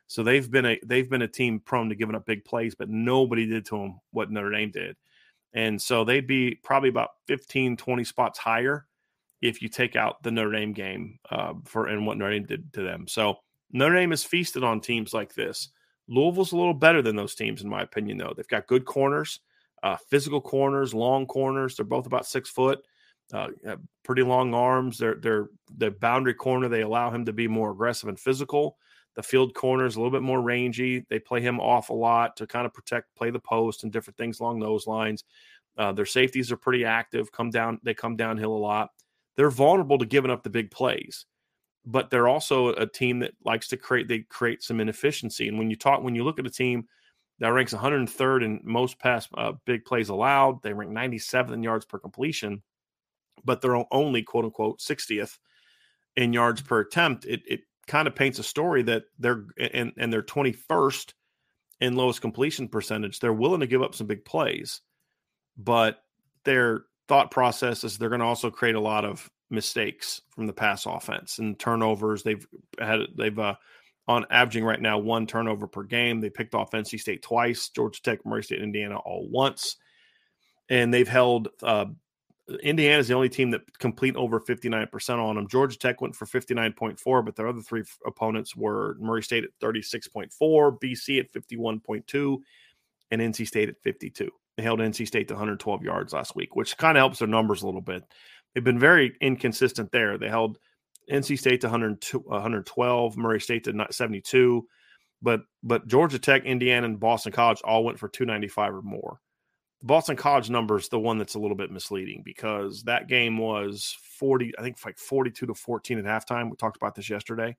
So 0.08 0.24
they've 0.24 0.50
been 0.50 0.66
a 0.66 0.80
they've 0.86 1.10
been 1.10 1.22
a 1.22 1.28
team 1.28 1.60
prone 1.60 1.90
to 1.90 1.96
giving 1.96 2.16
up 2.16 2.26
big 2.26 2.46
plays, 2.46 2.76
but 2.76 2.90
nobody 2.90 3.46
did 3.46 3.66
to 3.68 3.78
them 3.78 4.00
what 4.12 4.32
Notre 4.32 4.52
Dame 4.52 4.72
did. 4.72 4.96
And 5.54 5.82
so 5.82 6.04
they'd 6.04 6.28
be 6.28 6.60
probably 6.64 6.90
about 6.90 7.10
15, 7.28 7.78
20 7.78 8.04
spots 8.04 8.40
higher 8.40 8.88
if 9.42 9.62
you 9.62 9.70
take 9.70 9.96
out 9.96 10.24
the 10.24 10.32
Notre 10.32 10.52
Dame 10.52 10.74
game 10.74 11.20
uh, 11.30 11.54
for 11.66 11.88
and 11.88 12.06
what 12.06 12.18
Notre 12.18 12.32
Dame 12.34 12.46
did 12.46 12.74
to 12.74 12.82
them. 12.82 13.08
So 13.08 13.38
Notre 13.72 13.96
Dame 13.96 14.12
has 14.12 14.24
feasted 14.24 14.64
on 14.64 14.82
teams 14.82 15.14
like 15.14 15.34
this. 15.34 15.70
Louisville's 16.08 16.52
a 16.52 16.58
little 16.58 16.74
better 16.74 17.02
than 17.02 17.16
those 17.16 17.36
teams, 17.36 17.62
in 17.62 17.70
my 17.70 17.82
opinion, 17.82 18.18
though. 18.18 18.34
They've 18.36 18.48
got 18.48 18.68
good 18.68 18.86
corners, 18.86 19.40
uh, 19.84 19.98
physical 20.10 20.42
corners, 20.42 20.94
long 20.94 21.26
corners. 21.26 21.76
They're 21.76 21.86
both 21.86 22.06
about 22.06 22.26
six 22.26 22.50
foot, 22.50 22.80
uh, 23.34 23.48
pretty 24.04 24.24
long 24.24 24.54
arms. 24.54 24.98
They're 24.98 25.16
they're 25.16 25.48
the 25.76 25.92
boundary 25.92 26.34
corner. 26.34 26.68
They 26.68 26.82
allow 26.82 27.10
him 27.10 27.26
to 27.26 27.34
be 27.34 27.48
more 27.48 27.72
aggressive 27.72 28.10
and 28.10 28.20
physical. 28.20 28.78
The 29.16 29.24
field 29.24 29.54
corner 29.54 29.86
is 29.86 29.96
a 29.96 30.00
little 30.00 30.12
bit 30.12 30.24
more 30.24 30.42
rangy. 30.42 31.06
They 31.10 31.20
play 31.20 31.42
him 31.42 31.60
off 31.60 31.90
a 31.90 31.94
lot 31.94 32.36
to 32.38 32.48
kind 32.48 32.66
of 32.66 32.74
protect, 32.74 33.16
play 33.16 33.30
the 33.30 33.40
post, 33.40 33.84
and 33.84 33.92
different 33.92 34.18
things 34.18 34.40
along 34.40 34.60
those 34.60 34.88
lines. 34.88 35.24
Uh, 35.78 35.92
their 35.92 36.06
safeties 36.06 36.52
are 36.52 36.58
pretty 36.58 36.86
active. 36.86 37.32
Come 37.32 37.50
down, 37.50 37.80
they 37.84 37.94
come 37.94 38.16
downhill 38.16 38.54
a 38.54 38.58
lot. 38.58 38.90
They're 39.36 39.50
vulnerable 39.50 39.98
to 39.98 40.06
giving 40.06 40.32
up 40.32 40.44
the 40.44 40.50
big 40.50 40.72
plays, 40.72 41.26
but 41.86 42.10
they're 42.10 42.28
also 42.28 42.70
a 42.70 42.86
team 42.86 43.20
that 43.20 43.34
likes 43.44 43.68
to 43.70 43.78
create. 43.78 44.08
They 44.08 44.20
create 44.20 44.64
some 44.64 44.80
inefficiency. 44.80 45.48
And 45.48 45.58
when 45.58 45.70
you 45.70 45.76
talk, 45.76 46.04
when 46.04 46.16
you 46.16 46.24
look 46.24 46.40
at 46.40 46.46
a 46.46 46.52
team 46.52 46.88
that 47.40 47.50
ranks 47.50 47.74
103rd 47.74 48.44
in 48.44 48.62
most 48.64 49.00
pass 49.00 49.28
uh, 49.36 49.54
big 49.66 49.86
plays 49.86 50.10
allowed, 50.10 50.62
they 50.62 50.74
rank 50.74 50.92
97th 50.92 51.52
in 51.52 51.64
yards 51.64 51.86
per 51.86 51.98
completion, 51.98 52.62
but 53.44 53.62
they're 53.62 53.84
only 53.92 54.22
quote 54.22 54.46
unquote 54.46 54.80
60th 54.80 55.40
in 56.16 56.34
yards 56.34 56.62
per 56.62 56.82
attempt. 56.82 57.26
It, 57.26 57.42
it 57.48 57.62
kind 57.88 58.08
of 58.08 58.16
paints 58.16 58.40
a 58.40 58.44
story 58.44 58.84
that 58.84 59.04
they're 59.20 59.46
and 59.58 59.94
and 59.98 60.12
they're 60.12 60.22
21st 60.22 61.14
in 61.82 61.96
lowest 61.96 62.22
completion 62.22 62.68
percentage. 62.68 63.20
They're 63.20 63.34
willing 63.34 63.60
to 63.60 63.68
give 63.68 63.82
up 63.82 63.96
some 63.96 64.08
big 64.08 64.26
plays, 64.26 64.82
but 65.58 66.00
their 66.46 66.84
thought 67.08 67.32
process 67.32 67.84
is 67.84 67.98
they're 67.98 68.10
going 68.10 68.22
to 68.22 68.26
also 68.26 68.50
create 68.50 68.76
a 68.76 68.80
lot 68.80 69.06
of 69.06 69.30
mistakes 69.50 70.22
from 70.32 70.48
the 70.48 70.54
pass 70.54 70.86
offense 70.86 71.40
and 71.40 71.60
turnovers. 71.60 72.24
They've 72.24 72.46
had 72.80 73.02
they've 73.18 73.38
uh, 73.38 73.56
on 74.08 74.26
averaging 74.30 74.66
right 74.66 74.82
now 74.82 74.98
one 74.98 75.28
turnover 75.28 75.68
per 75.68 75.84
game. 75.84 76.20
They 76.20 76.30
picked 76.30 76.56
off 76.56 76.72
NC 76.72 77.00
State 77.00 77.22
twice, 77.22 77.70
Georgia 77.70 78.02
Tech, 78.02 78.26
Murray 78.26 78.44
State, 78.44 78.62
Indiana 78.62 78.98
all 78.98 79.28
once, 79.30 79.78
and 80.70 80.94
they've 80.94 81.08
held 81.08 81.50
uh, 81.62 81.86
Indiana 82.62 83.00
is 83.00 83.08
the 83.08 83.14
only 83.14 83.30
team 83.30 83.52
that 83.52 83.62
complete 83.80 84.16
over 84.16 84.40
59% 84.40 85.18
on 85.18 85.36
them. 85.36 85.48
Georgia 85.48 85.78
Tech 85.78 86.02
went 86.02 86.16
for 86.16 86.26
59.4, 86.26 87.26
but 87.26 87.36
their 87.36 87.48
other 87.48 87.62
three 87.62 87.84
opponents 88.06 88.56
were 88.56 88.98
Murray 89.00 89.24
State 89.24 89.46
at 89.46 89.58
36.4, 89.62 90.30
BC 90.80 91.20
at 91.20 91.32
51.2, 91.32 92.38
and 93.12 93.22
NC 93.22 93.48
State 93.48 93.70
at 93.70 93.82
52. 93.82 94.30
They 94.58 94.64
held 94.64 94.80
NC 94.80 95.08
State 95.08 95.30
to 95.30 95.36
112 95.36 95.84
yards 95.84 96.14
last 96.14 96.36
week, 96.36 96.56
which 96.56 96.78
kind 96.78 96.98
of 96.98 97.02
helps 97.02 97.20
their 97.20 97.28
numbers 97.28 97.62
a 97.62 97.66
little 97.66 97.82
bit. 97.82 98.04
They've 98.54 98.64
been 98.64 98.80
very 98.80 99.16
inconsistent 99.22 99.92
there. 99.92 100.18
They 100.18 100.30
held 100.30 100.60
NC 101.10 101.40
State 101.40 101.62
to 101.62 101.68
112, 101.70 103.18
Murray 103.18 103.40
State 103.40 103.64
to 103.64 103.88
72, 103.90 104.68
but 105.22 105.42
but 105.64 105.88
Georgia 105.88 106.20
Tech, 106.20 106.44
Indiana, 106.44 106.86
and 106.88 107.00
Boston 107.00 107.32
College 107.32 107.62
all 107.64 107.86
went 107.86 108.00
for 108.00 108.10
295 108.10 108.76
or 108.76 108.82
more. 108.82 109.20
Boston 109.84 110.16
College 110.16 110.50
number 110.50 110.78
is 110.78 110.88
the 110.88 111.00
one 111.00 111.18
that's 111.18 111.36
a 111.36 111.40
little 111.40 111.58
bit 111.58 111.70
misleading 111.70 112.22
because 112.24 112.84
that 112.84 113.10
game 113.10 113.38
was 113.38 113.98
40, 114.18 114.54
I 114.58 114.62
think 114.62 114.78
like 114.86 114.98
42 114.98 115.46
to 115.46 115.54
14 115.54 116.00
at 116.00 116.06
halftime. 116.06 116.50
We 116.50 116.56
talked 116.56 116.78
about 116.78 116.96
this 116.96 117.10
yesterday. 117.10 117.58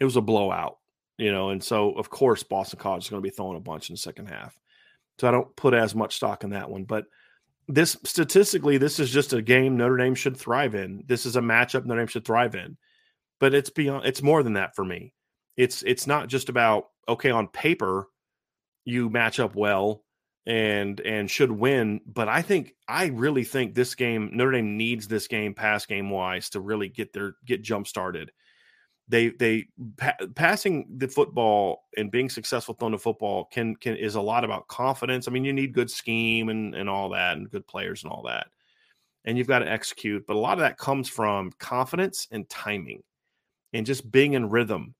It 0.00 0.04
was 0.06 0.16
a 0.16 0.22
blowout, 0.22 0.78
you 1.18 1.30
know, 1.30 1.50
and 1.50 1.62
so 1.62 1.92
of 1.92 2.08
course 2.08 2.42
Boston 2.42 2.78
College 2.78 3.04
is 3.04 3.10
going 3.10 3.22
to 3.22 3.28
be 3.28 3.34
throwing 3.34 3.58
a 3.58 3.60
bunch 3.60 3.90
in 3.90 3.94
the 3.94 3.98
second 3.98 4.26
half. 4.26 4.58
So 5.20 5.28
I 5.28 5.30
don't 5.30 5.54
put 5.54 5.74
as 5.74 5.94
much 5.94 6.16
stock 6.16 6.42
in 6.42 6.50
that 6.50 6.70
one. 6.70 6.84
But 6.84 7.04
this 7.68 7.98
statistically, 8.04 8.78
this 8.78 8.98
is 8.98 9.10
just 9.10 9.34
a 9.34 9.42
game 9.42 9.76
Notre 9.76 9.98
Dame 9.98 10.14
should 10.14 10.38
thrive 10.38 10.74
in. 10.74 11.04
This 11.06 11.26
is 11.26 11.36
a 11.36 11.40
matchup 11.40 11.84
Notre 11.84 12.00
Dame 12.00 12.06
should 12.06 12.24
thrive 12.24 12.54
in. 12.54 12.78
But 13.40 13.54
it's 13.54 13.70
beyond 13.70 14.06
it's 14.06 14.22
more 14.22 14.42
than 14.42 14.54
that 14.54 14.74
for 14.74 14.84
me. 14.84 15.12
It's 15.58 15.82
it's 15.82 16.06
not 16.06 16.28
just 16.28 16.48
about 16.48 16.86
okay, 17.08 17.30
on 17.30 17.48
paper, 17.48 18.08
you 18.86 19.10
match 19.10 19.38
up 19.38 19.54
well 19.54 20.02
and 20.46 21.00
and 21.00 21.30
should 21.30 21.52
win. 21.52 22.00
But 22.06 22.28
I 22.28 22.42
think 22.42 22.74
I 22.88 23.06
really 23.06 23.44
think 23.44 23.74
this 23.74 23.94
game 23.94 24.30
Notre 24.32 24.52
Dame 24.52 24.76
needs 24.76 25.08
this 25.08 25.28
game 25.28 25.54
pass 25.54 25.86
game 25.86 26.10
wise 26.10 26.50
to 26.50 26.60
really 26.60 26.88
get 26.88 27.12
their 27.12 27.36
get 27.44 27.62
jump 27.62 27.86
started. 27.86 28.32
they 29.08 29.30
they 29.30 29.66
pa- 29.98 30.16
passing 30.34 30.86
the 30.96 31.08
football 31.08 31.84
and 31.96 32.10
being 32.10 32.30
successful 32.30 32.74
throwing 32.74 32.92
the 32.92 32.98
football 32.98 33.44
can 33.52 33.76
can 33.76 33.96
is 33.96 34.14
a 34.14 34.20
lot 34.20 34.44
about 34.44 34.68
confidence. 34.68 35.28
I 35.28 35.30
mean, 35.32 35.44
you 35.44 35.52
need 35.52 35.74
good 35.74 35.90
scheme 35.90 36.48
and 36.48 36.74
and 36.74 36.88
all 36.88 37.10
that, 37.10 37.36
and 37.36 37.50
good 37.50 37.66
players 37.66 38.02
and 38.04 38.12
all 38.12 38.22
that, 38.24 38.46
and 39.24 39.36
you've 39.36 39.48
got 39.48 39.60
to 39.60 39.70
execute. 39.70 40.26
But 40.26 40.36
a 40.36 40.40
lot 40.40 40.54
of 40.54 40.60
that 40.60 40.78
comes 40.78 41.08
from 41.08 41.52
confidence 41.58 42.28
and 42.30 42.48
timing, 42.48 43.02
and 43.72 43.86
just 43.86 44.10
being 44.10 44.32
in 44.34 44.50
rhythm. 44.50 44.94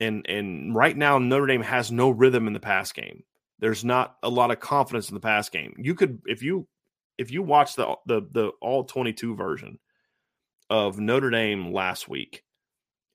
And 0.00 0.24
and 0.28 0.74
right 0.74 0.96
now 0.96 1.18
Notre 1.18 1.46
Dame 1.46 1.62
has 1.62 1.90
no 1.90 2.10
rhythm 2.10 2.46
in 2.46 2.52
the 2.52 2.60
pass 2.60 2.92
game. 2.92 3.24
There's 3.58 3.84
not 3.84 4.16
a 4.22 4.28
lot 4.28 4.50
of 4.50 4.60
confidence 4.60 5.08
in 5.08 5.14
the 5.14 5.20
pass 5.20 5.48
game. 5.48 5.74
You 5.78 5.94
could 5.94 6.20
if 6.26 6.42
you 6.42 6.66
if 7.16 7.30
you 7.30 7.42
watch 7.42 7.74
the 7.74 7.96
the 8.06 8.22
the 8.30 8.52
all 8.60 8.84
22 8.84 9.34
version 9.34 9.78
of 10.70 10.98
Notre 10.98 11.30
Dame 11.30 11.72
last 11.72 12.08
week 12.08 12.42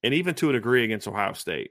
and 0.02 0.12
even 0.14 0.34
to 0.36 0.50
a 0.50 0.52
degree 0.52 0.84
against 0.84 1.08
Ohio 1.08 1.32
State, 1.32 1.70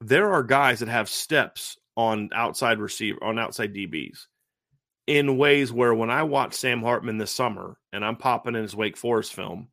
there 0.00 0.32
are 0.32 0.42
guys 0.42 0.80
that 0.80 0.88
have 0.88 1.08
steps 1.08 1.76
on 1.96 2.30
outside 2.34 2.78
receiver 2.78 3.22
on 3.22 3.38
outside 3.38 3.74
DBs 3.74 4.26
in 5.06 5.38
ways 5.38 5.72
where 5.72 5.94
when 5.94 6.10
I 6.10 6.22
watch 6.24 6.54
Sam 6.54 6.82
Hartman 6.82 7.18
this 7.18 7.30
summer 7.30 7.78
and 7.92 8.04
I'm 8.04 8.16
popping 8.16 8.54
in 8.54 8.62
his 8.62 8.76
Wake 8.76 8.96
Forest 8.96 9.34
film, 9.34 9.68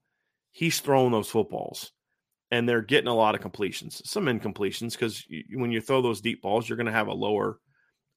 he's 0.52 0.80
throwing 0.80 1.12
those 1.12 1.30
footballs 1.30 1.92
and 2.52 2.70
they're 2.70 2.82
getting 2.82 3.08
a 3.08 3.16
lot 3.16 3.36
of 3.36 3.42
completions, 3.42 4.02
some 4.06 4.26
incompletions 4.26 4.92
because 4.92 5.26
when 5.54 5.72
you 5.72 5.82
throw 5.82 6.02
those 6.02 6.22
deep 6.22 6.42
balls, 6.42 6.70
you're 6.70 6.78
going 6.78 6.86
to 6.86 6.92
have 6.92 7.08
a 7.08 7.14
lower 7.14 7.60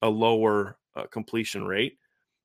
a 0.01 0.09
lower 0.09 0.77
uh, 0.95 1.05
completion 1.07 1.65
rate. 1.65 1.97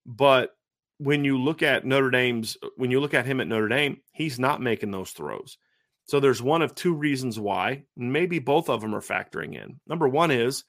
But 0.07 0.51
when 0.99 1.25
you 1.25 1.39
look 1.39 1.63
at 1.63 1.85
Notre 1.85 2.11
Dame's 2.11 2.57
when 2.77 2.91
you 2.91 3.01
look 3.01 3.15
at 3.15 3.27
him 3.27 3.41
at 3.41 3.49
Notre 3.49 3.69
Dame, 3.69 4.01
he's 4.13 4.39
not 4.39 4.61
making 4.61 4.91
those 4.91 5.11
throws. 5.11 5.59
So 6.05 6.21
there's 6.21 6.43
one 6.43 6.63
of 6.63 6.75
two 6.75 6.95
reasons 6.95 7.39
why. 7.39 7.85
Maybe 7.97 8.39
both 8.39 8.69
of 8.69 8.81
them 8.81 8.95
are 8.95 9.01
factoring 9.01 9.55
in. 9.55 9.81
Number 9.87 10.09
one 10.09 10.31
is 10.31 10.65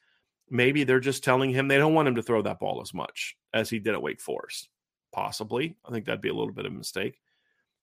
maybe 0.49 0.83
they're 0.83 0.99
just 0.99 1.23
telling 1.23 1.49
him 1.49 1.67
they 1.67 1.77
don't 1.77 1.93
want 1.93 2.07
him 2.07 2.15
to 2.15 2.23
throw 2.23 2.41
that 2.43 2.59
ball 2.59 2.81
as 2.81 2.93
much 2.93 3.35
as 3.53 3.69
he 3.69 3.79
did 3.79 3.93
at 3.93 4.01
Wake 4.01 4.21
Forest. 4.21 4.69
Possibly. 5.11 5.75
I 5.85 5.91
think 5.91 6.05
that'd 6.05 6.21
be 6.21 6.29
a 6.29 6.33
little 6.33 6.53
bit 6.53 6.65
of 6.65 6.71
a 6.71 6.75
mistake. 6.75 7.19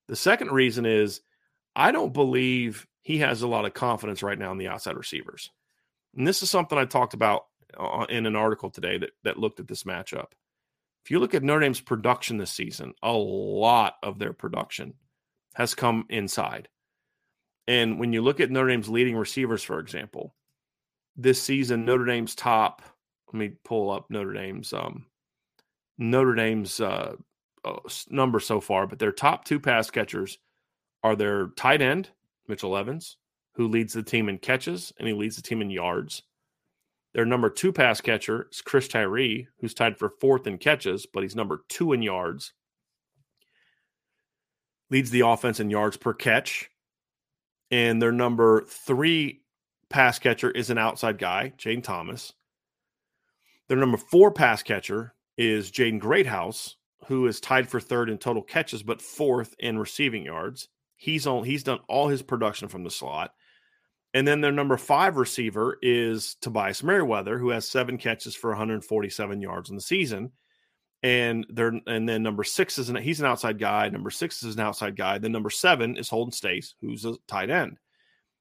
The 0.08 0.16
second 0.16 0.50
reason 0.50 0.86
is 0.86 1.20
I 1.76 1.92
don't 1.92 2.12
believe 2.12 2.86
he 3.02 3.18
has 3.18 3.42
a 3.42 3.48
lot 3.48 3.64
of 3.64 3.74
confidence 3.74 4.22
right 4.22 4.38
now 4.38 4.52
in 4.52 4.58
the 4.58 4.68
outside 4.68 4.96
receivers. 4.96 5.50
And 6.16 6.26
this 6.26 6.42
is 6.42 6.50
something 6.50 6.76
I 6.76 6.84
talked 6.84 7.14
about 7.14 7.46
uh, 7.60 7.60
in 8.09 8.26
an 8.26 8.37
article 8.37 8.70
today 8.70 8.98
that, 8.98 9.11
that 9.24 9.38
looked 9.38 9.61
at 9.61 9.68
this 9.68 9.85
matchup. 9.85 10.33
If 11.04 11.11
you 11.11 11.18
look 11.18 11.35
at 11.35 11.42
Notre 11.42 11.61
Dame's 11.61 11.80
production 11.80 12.37
this 12.37 12.52
season, 12.52 12.94
a 13.02 13.12
lot 13.12 13.94
of 14.02 14.18
their 14.18 14.33
production 14.33 14.94
has 15.54 15.74
come 15.74 16.06
inside. 16.09 16.68
And 17.66 17.98
when 17.98 18.12
you 18.12 18.22
look 18.22 18.40
at 18.40 18.50
Notre 18.50 18.68
Dame's 18.68 18.88
leading 18.88 19.16
receivers, 19.16 19.62
for 19.62 19.78
example, 19.78 20.35
this 21.16 21.40
season, 21.40 21.85
Notre 21.85 22.04
Dame's 22.04 22.35
top, 22.35 22.83
let 23.33 23.38
me 23.38 23.52
pull 23.64 23.90
up 23.90 24.11
Notre 24.11 24.33
Dame's 24.33 24.72
um, 24.72 25.06
Notre 25.98 26.35
Dame's 26.35 26.80
uh, 26.80 27.14
uh, 27.64 27.76
number 28.09 28.40
so 28.40 28.61
far, 28.61 28.87
but 28.87 28.98
their 28.98 29.12
top 29.12 29.44
two 29.44 29.61
pass 29.61 29.90
catchers 29.90 30.38
are 31.02 31.14
their 31.14 31.48
tight 31.56 31.83
end, 31.83 32.11
Mitchell 32.48 32.76
Evans, 32.76 33.16
who 33.54 33.68
leads 33.68 33.92
the 33.92 34.02
team 34.02 34.28
in 34.28 34.38
catches 34.38 34.92
and 34.98 35.06
he 35.06 35.14
leads 35.14 35.37
the 35.37 35.42
team 35.42 35.61
in 35.62 35.70
yards. 35.70 36.22
Their 37.12 37.25
number 37.25 37.51
two 37.51 37.73
pass 37.73 38.01
catcher 38.01 38.49
is 38.51 38.61
Chris 38.61 38.88
Tyree, 38.88 39.49
who's 39.61 39.75
tied 39.75 39.99
for 39.99 40.11
fourth 40.20 40.46
in 40.46 40.59
catches, 40.59 41.07
but 41.07 41.23
he's 41.23 41.37
number 41.37 41.64
two 41.68 41.92
in 41.92 42.03
yards. 42.03 42.53
Leads 44.90 45.11
the 45.11 45.27
offense 45.27 45.61
in 45.61 45.70
yards 45.70 45.96
per 45.96 46.14
catch 46.14 46.70
and 47.70 48.03
their 48.03 48.12
number 48.12 48.64
three 48.66 49.42
pass 49.88 50.18
catcher 50.18 50.51
is 50.51 50.70
an 50.70 50.79
outside 50.79 51.18
guy, 51.18 51.53
Jayden 51.57 51.83
Thomas. 51.83 52.33
Their 53.68 53.79
number 53.79 53.96
four 53.96 54.33
pass 54.33 54.62
catcher 54.62 55.14
is 55.37 55.70
Jaden 55.70 56.01
Greathouse, 56.01 56.77
who 57.07 57.27
is 57.27 57.40
tied 57.40 57.68
for 57.68 57.81
third 57.81 58.11
in 58.11 58.18
total 58.18 58.42
catches, 58.42 58.83
but 58.83 59.01
fourth 59.01 59.55
in 59.59 59.79
receiving 59.79 60.25
yards. 60.25 60.68
He's 60.96 61.27
on. 61.27 61.44
He's 61.44 61.62
done 61.62 61.79
all 61.88 62.09
his 62.09 62.23
production 62.23 62.68
from 62.68 62.83
the 62.83 62.90
slot. 62.90 63.33
And 64.12 64.27
then 64.27 64.40
their 64.40 64.53
number 64.53 64.77
five 64.77 65.16
receiver 65.16 65.79
is 65.83 66.37
Tobias 66.40 66.83
Merriweather, 66.83 67.38
who 67.38 67.51
has 67.51 67.68
seven 67.68 67.96
catches 67.96 68.35
for 68.35 68.51
147 68.51 69.40
yards 69.40 69.70
in 69.70 69.77
the 69.77 69.83
season 69.83 70.33
and 71.03 71.46
they're 71.49 71.81
and 71.87 72.09
then 72.09 72.23
number 72.23 72.44
six 72.44 72.79
is 72.79 72.90
an 72.90 72.96
he's 72.96 73.20
an 73.20 73.27
outside 73.27 73.59
guy. 73.59 73.88
Number 73.88 74.11
six 74.11 74.42
is 74.42 74.55
an 74.55 74.61
outside 74.61 74.96
guy. 74.96 75.18
Then 75.18 75.33
number 75.33 75.51
seven 75.51 75.96
is 75.96 76.09
Holden 76.09 76.33
Staes, 76.33 76.75
who's 76.81 77.05
a 77.05 77.16
tight 77.27 77.51
end. 77.51 77.79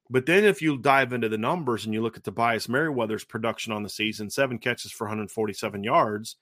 But 0.10 0.26
then 0.26 0.44
if 0.44 0.62
you 0.62 0.78
dive 0.78 1.14
into 1.14 1.30
the 1.30 1.38
numbers 1.38 1.86
and 1.86 1.94
you 1.94 2.02
look 2.02 2.18
at 2.18 2.24
Tobias 2.24 2.68
Merriweather's 2.68 3.24
production 3.24 3.72
on 3.72 3.84
the 3.84 3.90
season, 3.90 4.30
seven 4.30 4.58
catches 4.58 4.92
for 4.92 5.06
147 5.06 5.84
yards, 5.84 6.36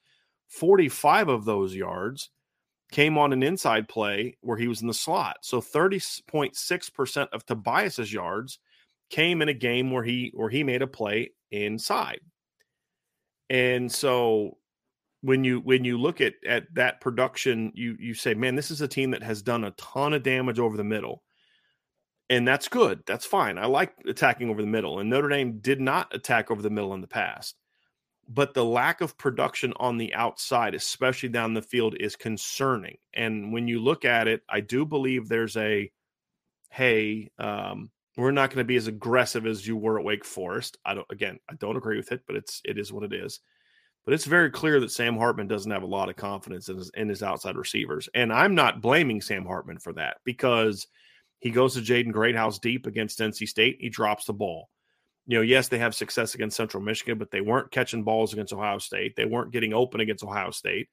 45 0.47 1.27
of 1.27 1.45
those 1.45 1.75
yards 1.75 2.29
came 2.91 3.17
on 3.17 3.33
an 3.33 3.43
inside 3.43 3.89
play 3.89 4.37
where 4.39 4.57
he 4.57 4.69
was 4.69 4.81
in 4.81 4.87
the 4.87 4.93
slot. 4.93 5.37
So 5.41 5.59
30.6% 5.59 7.27
of 7.33 7.45
Tobias's 7.45 8.13
yards 8.13 8.59
came 9.09 9.41
in 9.41 9.49
a 9.49 9.53
game 9.53 9.91
where 9.91 10.03
he 10.03 10.31
where 10.33 10.49
he 10.49 10.63
made 10.63 10.81
a 10.81 10.87
play 10.87 11.31
inside. 11.51 12.19
And 13.49 13.91
so 13.91 14.57
when 15.21 15.43
you 15.43 15.59
when 15.59 15.83
you 15.83 15.97
look 15.97 16.21
at 16.21 16.33
at 16.45 16.73
that 16.75 17.01
production, 17.01 17.71
you 17.73 17.95
you 17.99 18.13
say, 18.13 18.33
man, 18.33 18.55
this 18.55 18.71
is 18.71 18.81
a 18.81 18.87
team 18.87 19.11
that 19.11 19.23
has 19.23 19.41
done 19.41 19.63
a 19.63 19.71
ton 19.71 20.13
of 20.13 20.23
damage 20.23 20.59
over 20.59 20.77
the 20.77 20.83
middle, 20.83 21.23
and 22.29 22.47
that's 22.47 22.67
good. 22.67 23.03
That's 23.05 23.25
fine. 23.25 23.57
I 23.57 23.65
like 23.65 23.93
attacking 24.05 24.49
over 24.49 24.61
the 24.61 24.67
middle, 24.67 24.99
and 24.99 25.09
Notre 25.09 25.29
Dame 25.29 25.59
did 25.59 25.81
not 25.81 26.13
attack 26.13 26.51
over 26.51 26.61
the 26.61 26.69
middle 26.69 26.93
in 26.93 27.01
the 27.01 27.07
past. 27.07 27.55
But 28.29 28.53
the 28.53 28.65
lack 28.65 28.99
of 28.99 29.17
production 29.17 29.73
on 29.77 29.97
the 29.97 30.13
outside, 30.13 30.75
especially 30.75 31.29
down 31.29 31.53
the 31.53 31.61
field, 31.61 31.95
is 31.97 32.17
concerning. 32.17 32.97
And 33.13 33.53
when 33.53 33.69
you 33.69 33.79
look 33.79 34.03
at 34.03 34.27
it, 34.27 34.41
I 34.49 34.59
do 34.59 34.85
believe 34.85 35.29
there's 35.29 35.55
a 35.55 35.89
hey, 36.69 37.31
um, 37.39 37.89
we're 38.17 38.31
not 38.31 38.49
going 38.49 38.63
to 38.63 38.67
be 38.67 38.75
as 38.75 38.87
aggressive 38.87 39.45
as 39.45 39.65
you 39.65 39.77
were 39.77 39.99
at 39.99 40.05
Wake 40.05 40.25
Forest. 40.25 40.77
I 40.83 40.95
don't 40.95 41.07
again, 41.11 41.39
I 41.49 41.53
don't 41.55 41.77
agree 41.77 41.97
with 41.97 42.11
it, 42.11 42.21
but 42.25 42.35
it's 42.35 42.61
it 42.65 42.77
is 42.77 42.91
what 42.91 43.03
it 43.03 43.13
is. 43.13 43.39
But 44.05 44.13
it's 44.13 44.25
very 44.25 44.49
clear 44.49 44.79
that 44.79 44.91
Sam 44.91 45.17
Hartman 45.17 45.47
doesn't 45.47 45.71
have 45.71 45.83
a 45.83 45.87
lot 45.87 46.07
of 46.07 46.15
confidence 46.15 46.69
in 46.69 46.77
his, 46.77 46.89
in 46.95 47.09
his 47.09 47.21
outside 47.21 47.57
receivers. 47.57 48.07
And 48.15 48.31
I'm 48.31 48.55
not 48.55 48.81
blaming 48.81 49.21
Sam 49.21 49.45
Hartman 49.45 49.79
for 49.79 49.91
that 49.93 50.17
because 50.23 50.87
he 51.39 51.51
goes 51.51 51.73
to 51.73 51.81
Jaden 51.81 52.13
Greathouse 52.13 52.57
deep 52.57 52.87
against 52.87 53.19
NC 53.19 53.49
State. 53.49 53.77
He 53.81 53.89
drops 53.89 54.23
the 54.23 54.33
ball. 54.33 54.69
You 55.25 55.37
know, 55.37 55.43
yes, 55.43 55.67
they 55.67 55.79
have 55.79 55.93
success 55.93 56.35
against 56.35 56.55
Central 56.55 56.81
Michigan, 56.81 57.17
but 57.17 57.31
they 57.31 57.41
weren't 57.41 57.69
catching 57.69 58.03
balls 58.03 58.31
against 58.31 58.53
Ohio 58.53 58.77
State. 58.77 59.17
They 59.17 59.25
weren't 59.25 59.51
getting 59.51 59.73
open 59.73 59.99
against 59.99 60.23
Ohio 60.23 60.51
State. 60.51 60.87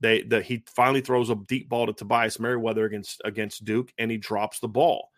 They 0.00 0.22
that 0.22 0.44
he 0.44 0.64
finally 0.74 1.02
throws 1.02 1.28
a 1.28 1.36
deep 1.36 1.68
ball 1.68 1.86
to 1.86 1.92
Tobias 1.92 2.40
Merriweather 2.40 2.86
against 2.86 3.20
against 3.24 3.64
Duke, 3.64 3.92
and 3.98 4.10
he 4.10 4.16
drops 4.16 4.58
the 4.58 4.68
ball. 4.68 5.10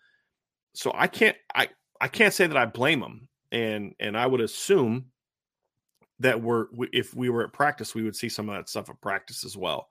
So 0.77 0.93
I 0.95 1.07
can't 1.07 1.37
I 1.55 1.69
I 2.01 2.09
can't 2.09 2.35
say 2.35 2.47
that 2.47 2.57
I 2.57 2.67
blame 2.67 3.03
him, 3.03 3.29
and 3.51 3.95
and 3.99 4.17
I 4.17 4.27
would 4.27 4.41
assume 4.41 5.07
that 6.21 6.41
we're 6.41 6.67
if 6.93 7.15
we 7.15 7.31
were 7.31 7.45
at 7.45 7.53
practice, 7.53 7.95
we 7.95 8.03
would 8.03 8.17
see 8.17 8.29
some 8.29 8.49
of 8.49 8.57
that 8.57 8.69
stuff 8.69 8.91
at 8.91 9.01
practice 9.01 9.45
as 9.45 9.57
well. 9.57 9.89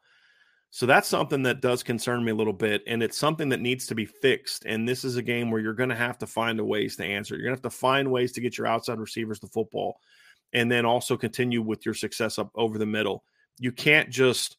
So 0.69 0.85
that's 0.85 1.07
something 1.07 1.43
that 1.43 1.61
does 1.61 1.83
concern 1.83 2.23
me 2.23 2.31
a 2.31 2.35
little 2.35 2.53
bit, 2.53 2.83
and 2.85 3.01
it's 3.01 3.17
something 3.17 3.49
that 3.49 3.61
needs 3.61 3.87
to 3.87 3.95
be 3.95 4.05
fixed. 4.05 4.65
And 4.65 4.87
this 4.87 5.03
is 5.03 5.15
a 5.15 5.21
game 5.21 5.49
where 5.49 5.61
you're 5.61 5.73
going 5.73 5.89
to 5.89 5.95
have 5.95 6.17
to 6.19 6.27
find 6.27 6.59
a 6.59 6.65
ways 6.65 6.97
to 6.97 7.05
answer. 7.05 7.35
You're 7.35 7.45
going 7.45 7.55
to 7.55 7.61
have 7.63 7.71
to 7.71 7.77
find 7.77 8.11
ways 8.11 8.33
to 8.33 8.41
get 8.41 8.57
your 8.57 8.67
outside 8.67 8.99
receivers 8.99 9.39
the 9.39 9.47
football, 9.47 10.01
and 10.53 10.71
then 10.71 10.85
also 10.85 11.17
continue 11.17 11.61
with 11.61 11.85
your 11.85 11.95
success 11.95 12.37
up 12.37 12.51
over 12.55 12.77
the 12.77 12.85
middle. 12.85 13.23
You 13.57 13.71
can't 13.71 14.09
just 14.09 14.57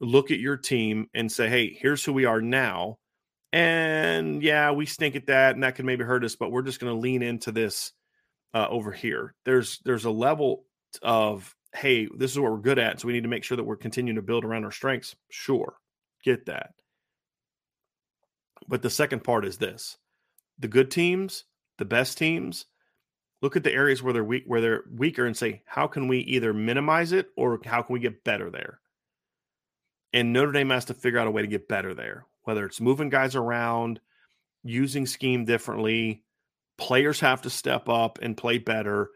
look 0.00 0.30
at 0.30 0.40
your 0.40 0.56
team 0.56 1.08
and 1.14 1.30
say, 1.30 1.48
"Hey, 1.48 1.78
here's 1.80 2.04
who 2.04 2.12
we 2.12 2.24
are 2.24 2.42
now," 2.42 2.98
and 3.52 4.42
yeah, 4.42 4.70
we 4.72 4.86
stink 4.86 5.16
at 5.16 5.26
that, 5.26 5.54
and 5.54 5.62
that 5.62 5.74
can 5.74 5.86
maybe 5.86 6.04
hurt 6.04 6.24
us, 6.24 6.36
but 6.36 6.50
we're 6.50 6.62
just 6.62 6.80
going 6.80 6.92
to 6.92 6.98
lean 6.98 7.22
into 7.22 7.52
this 7.52 7.92
uh, 8.54 8.66
over 8.68 8.92
here. 8.92 9.34
There's 9.44 9.80
there's 9.84 10.04
a 10.04 10.10
level 10.10 10.64
of 11.02 11.54
hey, 11.74 12.08
this 12.16 12.30
is 12.30 12.38
what 12.38 12.52
we're 12.52 12.58
good 12.58 12.78
at, 12.78 13.00
so 13.00 13.06
we 13.06 13.12
need 13.14 13.22
to 13.22 13.28
make 13.28 13.44
sure 13.44 13.56
that 13.56 13.64
we're 13.64 13.76
continuing 13.76 14.16
to 14.16 14.22
build 14.22 14.44
around 14.44 14.64
our 14.64 14.72
strengths. 14.72 15.14
Sure, 15.30 15.74
get 16.24 16.46
that. 16.46 16.70
But 18.68 18.82
the 18.82 18.90
second 18.90 19.24
part 19.24 19.44
is 19.44 19.58
this: 19.58 19.98
the 20.58 20.68
good 20.68 20.90
teams, 20.90 21.44
the 21.78 21.84
best 21.84 22.16
teams, 22.18 22.66
look 23.42 23.56
at 23.56 23.64
the 23.64 23.72
areas 23.72 24.02
where 24.02 24.12
they're 24.12 24.24
weak, 24.24 24.44
where 24.46 24.60
they're 24.60 24.84
weaker, 24.90 25.26
and 25.26 25.36
say, 25.36 25.62
how 25.66 25.86
can 25.86 26.08
we 26.08 26.18
either 26.20 26.54
minimize 26.54 27.12
it 27.12 27.28
or 27.36 27.60
how 27.66 27.82
can 27.82 27.92
we 27.92 28.00
get 28.00 28.24
better 28.24 28.50
there? 28.50 28.80
And 30.14 30.32
Notre 30.32 30.52
Dame 30.52 30.70
has 30.70 30.86
to 30.86 30.94
figure 30.94 31.18
out 31.18 31.26
a 31.26 31.30
way 31.30 31.42
to 31.42 31.48
get 31.48 31.68
better 31.68 31.94
there, 31.94 32.26
whether 32.44 32.64
it's 32.66 32.80
moving 32.80 33.08
guys 33.08 33.36
around, 33.36 34.00
using 34.62 35.06
scheme 35.06 35.44
differently. 35.44 36.24
Players 36.78 37.20
have 37.20 37.42
to 37.42 37.50
step 37.50 37.88
up 37.88 38.18
and 38.22 38.36
play 38.36 38.58
better 38.58 39.10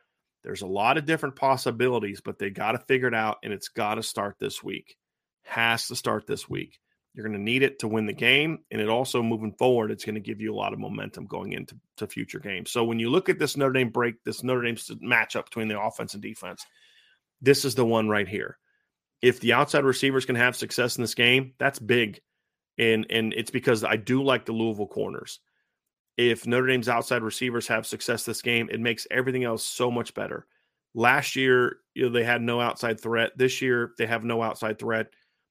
there's 0.47 0.62
a 0.62 0.67
lot 0.67 0.97
of 0.97 1.07
different 1.07 1.35
possibilities, 1.35 2.21
but 2.21 2.39
they 2.39 2.51
got 2.51 2.73
to 2.73 2.79
figure 2.79 3.09
it 3.09 3.15
out, 3.15 3.39
and 3.43 3.53
it's 3.53 3.67
got 3.67 3.97
to 3.97 4.03
start 4.05 4.37
this 4.39 4.62
week. 4.62 4.97
Has 5.43 5.89
to 5.89 5.97
start 5.97 6.29
this 6.29 6.49
week. 6.49 6.79
You're 7.12 7.27
going 7.27 7.37
to 7.37 7.43
need 7.43 7.65
it 7.65 7.81
to 7.81 7.89
win 7.89 8.07
the 8.07 8.12
game. 8.12 8.61
And 8.71 8.81
it 8.81 8.89
also, 8.89 9.25
moving 9.25 9.55
forward, 9.55 9.91
it's 9.91 10.05
going 10.05 10.15
to 10.15 10.21
give 10.21 10.41
you 10.41 10.55
a 10.55 10.57
lot 10.57 10.73
of 10.73 10.79
momentum 10.79 11.27
going 11.27 11.53
into 11.53 11.75
to 11.97 12.07
future 12.07 12.39
games. 12.39 12.71
So 12.71 12.85
when 12.85 13.01
you 13.01 13.11
look 13.11 13.29
at 13.29 13.41
this 13.41 13.57
Notre 13.57 13.73
Dame 13.73 13.91
break, 13.91 14.23
this 14.23 14.45
Notre 14.45 14.62
Dame 14.62 14.77
matchup 14.77 15.47
between 15.47 15.67
the 15.67 15.81
offense 15.81 16.15
and 16.15 16.23
defense, 16.23 16.65
this 17.43 17.65
is 17.65 17.75
the 17.75 17.85
one 17.85 18.09
right 18.09 18.29
here. 18.29 18.57
If 19.21 19.41
the 19.41 19.55
outside 19.55 19.83
receivers 19.83 20.27
can 20.27 20.37
have 20.37 20.55
success 20.55 20.97
in 20.97 21.03
this 21.03 21.17
game, 21.17 21.55
that's 21.59 21.81
big. 21.81 22.21
And, 22.79 23.07
and 23.11 23.33
it's 23.35 23.51
because 23.51 23.85
I 23.85 23.97
do 23.97 24.23
like 24.23 24.45
the 24.45 24.53
Louisville 24.53 24.87
corners. 24.87 25.41
If 26.17 26.47
Notre 26.47 26.67
Dame's 26.67 26.89
outside 26.89 27.23
receivers 27.23 27.69
have 27.69 27.87
success 27.87 28.25
this 28.25 28.43
game, 28.43 28.69
it 28.71 28.81
makes 28.81 29.07
everything 29.11 29.45
else 29.45 29.65
so 29.65 29.91
much 29.91 30.15
better. 30.15 30.47
Last 30.95 31.37
year, 31.37 31.79
you 31.95 32.05
know, 32.05 32.09
they 32.11 32.25
had 32.25 32.41
no 32.41 32.61
outside 32.61 33.01
threat. 33.01 33.33
This 33.37 33.61
year, 33.61 33.93
they 33.99 34.07
have 34.07 34.25
no 34.25 34.43
outside 34.43 34.79
threat. 34.79 35.09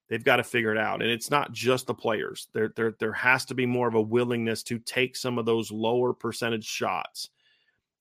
They've 0.10 0.24
got 0.24 0.38
to 0.38 0.44
figure 0.44 0.72
it 0.72 0.78
out. 0.78 1.02
And 1.02 1.12
it's 1.12 1.32
not 1.32 1.52
just 1.52 1.88
the 1.88 1.94
players. 1.94 2.48
There, 2.54 2.72
there, 2.76 2.96
there 3.00 3.14
has 3.14 3.46
to 3.46 3.56
be 3.56 3.66
more 3.66 3.88
of 3.88 3.96
a 3.96 4.02
willingness 4.02 4.64
to 4.64 4.80
take 4.80 5.16
some 5.16 5.38
of 5.38 5.46
those 5.46 5.72
lower 5.72 6.14
percentage 6.14 6.66
shots. 6.66 7.30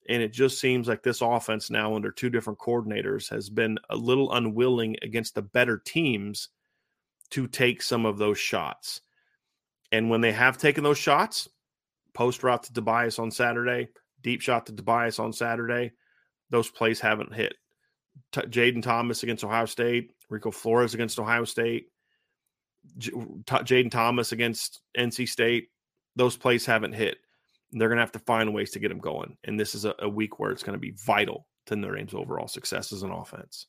And 0.08 0.22
it 0.22 0.32
just 0.32 0.60
seems 0.60 0.87
like 0.87 1.02
this 1.02 1.22
offense 1.22 1.70
now, 1.70 1.94
under 1.94 2.10
two 2.10 2.28
different 2.28 2.58
coordinators, 2.58 3.30
has 3.30 3.48
been 3.48 3.78
a 3.88 3.96
little 3.96 4.32
unwilling 4.32 4.96
against 5.02 5.34
the 5.34 5.42
better 5.42 5.78
teams 5.78 6.48
to 7.30 7.46
take 7.46 7.82
some 7.82 8.04
of 8.04 8.18
those 8.18 8.38
shots. 8.38 9.00
And 9.94 10.11
when 10.11 10.22
they 10.22 10.33
have 10.33 10.59
taken 10.59 10.83
those 10.83 10.98
shots, 10.98 11.48
post 12.14 12.42
route 12.42 12.64
to 12.64 12.72
Tobias 12.72 13.20
on 13.20 13.30
Saturday, 13.30 13.90
deep 14.22 14.40
shot 14.40 14.66
to 14.66 14.72
Tobias 14.72 15.20
on 15.20 15.33
Saturday, 15.33 15.92
those 16.50 16.68
plays 16.68 16.98
haven't 16.98 17.33
hit. 17.33 17.54
T- 18.33 18.40
Jayden 18.40 18.83
Thomas 18.83 19.22
against 19.22 19.44
Ohio 19.44 19.66
State, 19.66 20.11
Rico 20.28 20.50
Flores 20.50 20.94
against 20.94 21.20
Ohio 21.20 21.44
State, 21.44 21.87
J- 22.98 23.12
T- 23.12 23.16
Jayden 23.46 23.92
Thomas 23.92 24.33
against 24.33 24.80
NC 24.98 25.28
State, 25.28 25.68
those 26.16 26.37
plays 26.37 26.66
haven't 26.66 26.94
hit. 26.94 27.18
They're 27.70 27.88
going 27.88 27.98
to 27.98 28.02
have 28.02 28.11
to 28.12 28.18
find 28.18 28.52
ways 28.52 28.72
to 28.72 28.80
get 28.80 28.88
them 28.88 28.98
going. 28.98 29.37
And 29.44 29.61
this 29.61 29.76
is 29.76 29.85
a, 29.85 29.94
a 30.00 30.09
week 30.09 30.40
where 30.40 30.50
it's 30.50 30.64
going 30.64 30.76
to 30.76 30.80
be 30.80 30.96
vital 31.07 31.46
to 31.66 31.76
Notre 31.76 31.98
Dame's 31.98 32.14
overall 32.14 32.48
success 32.48 32.92
as 32.92 33.04
an 33.04 33.12
offense. 33.12 33.68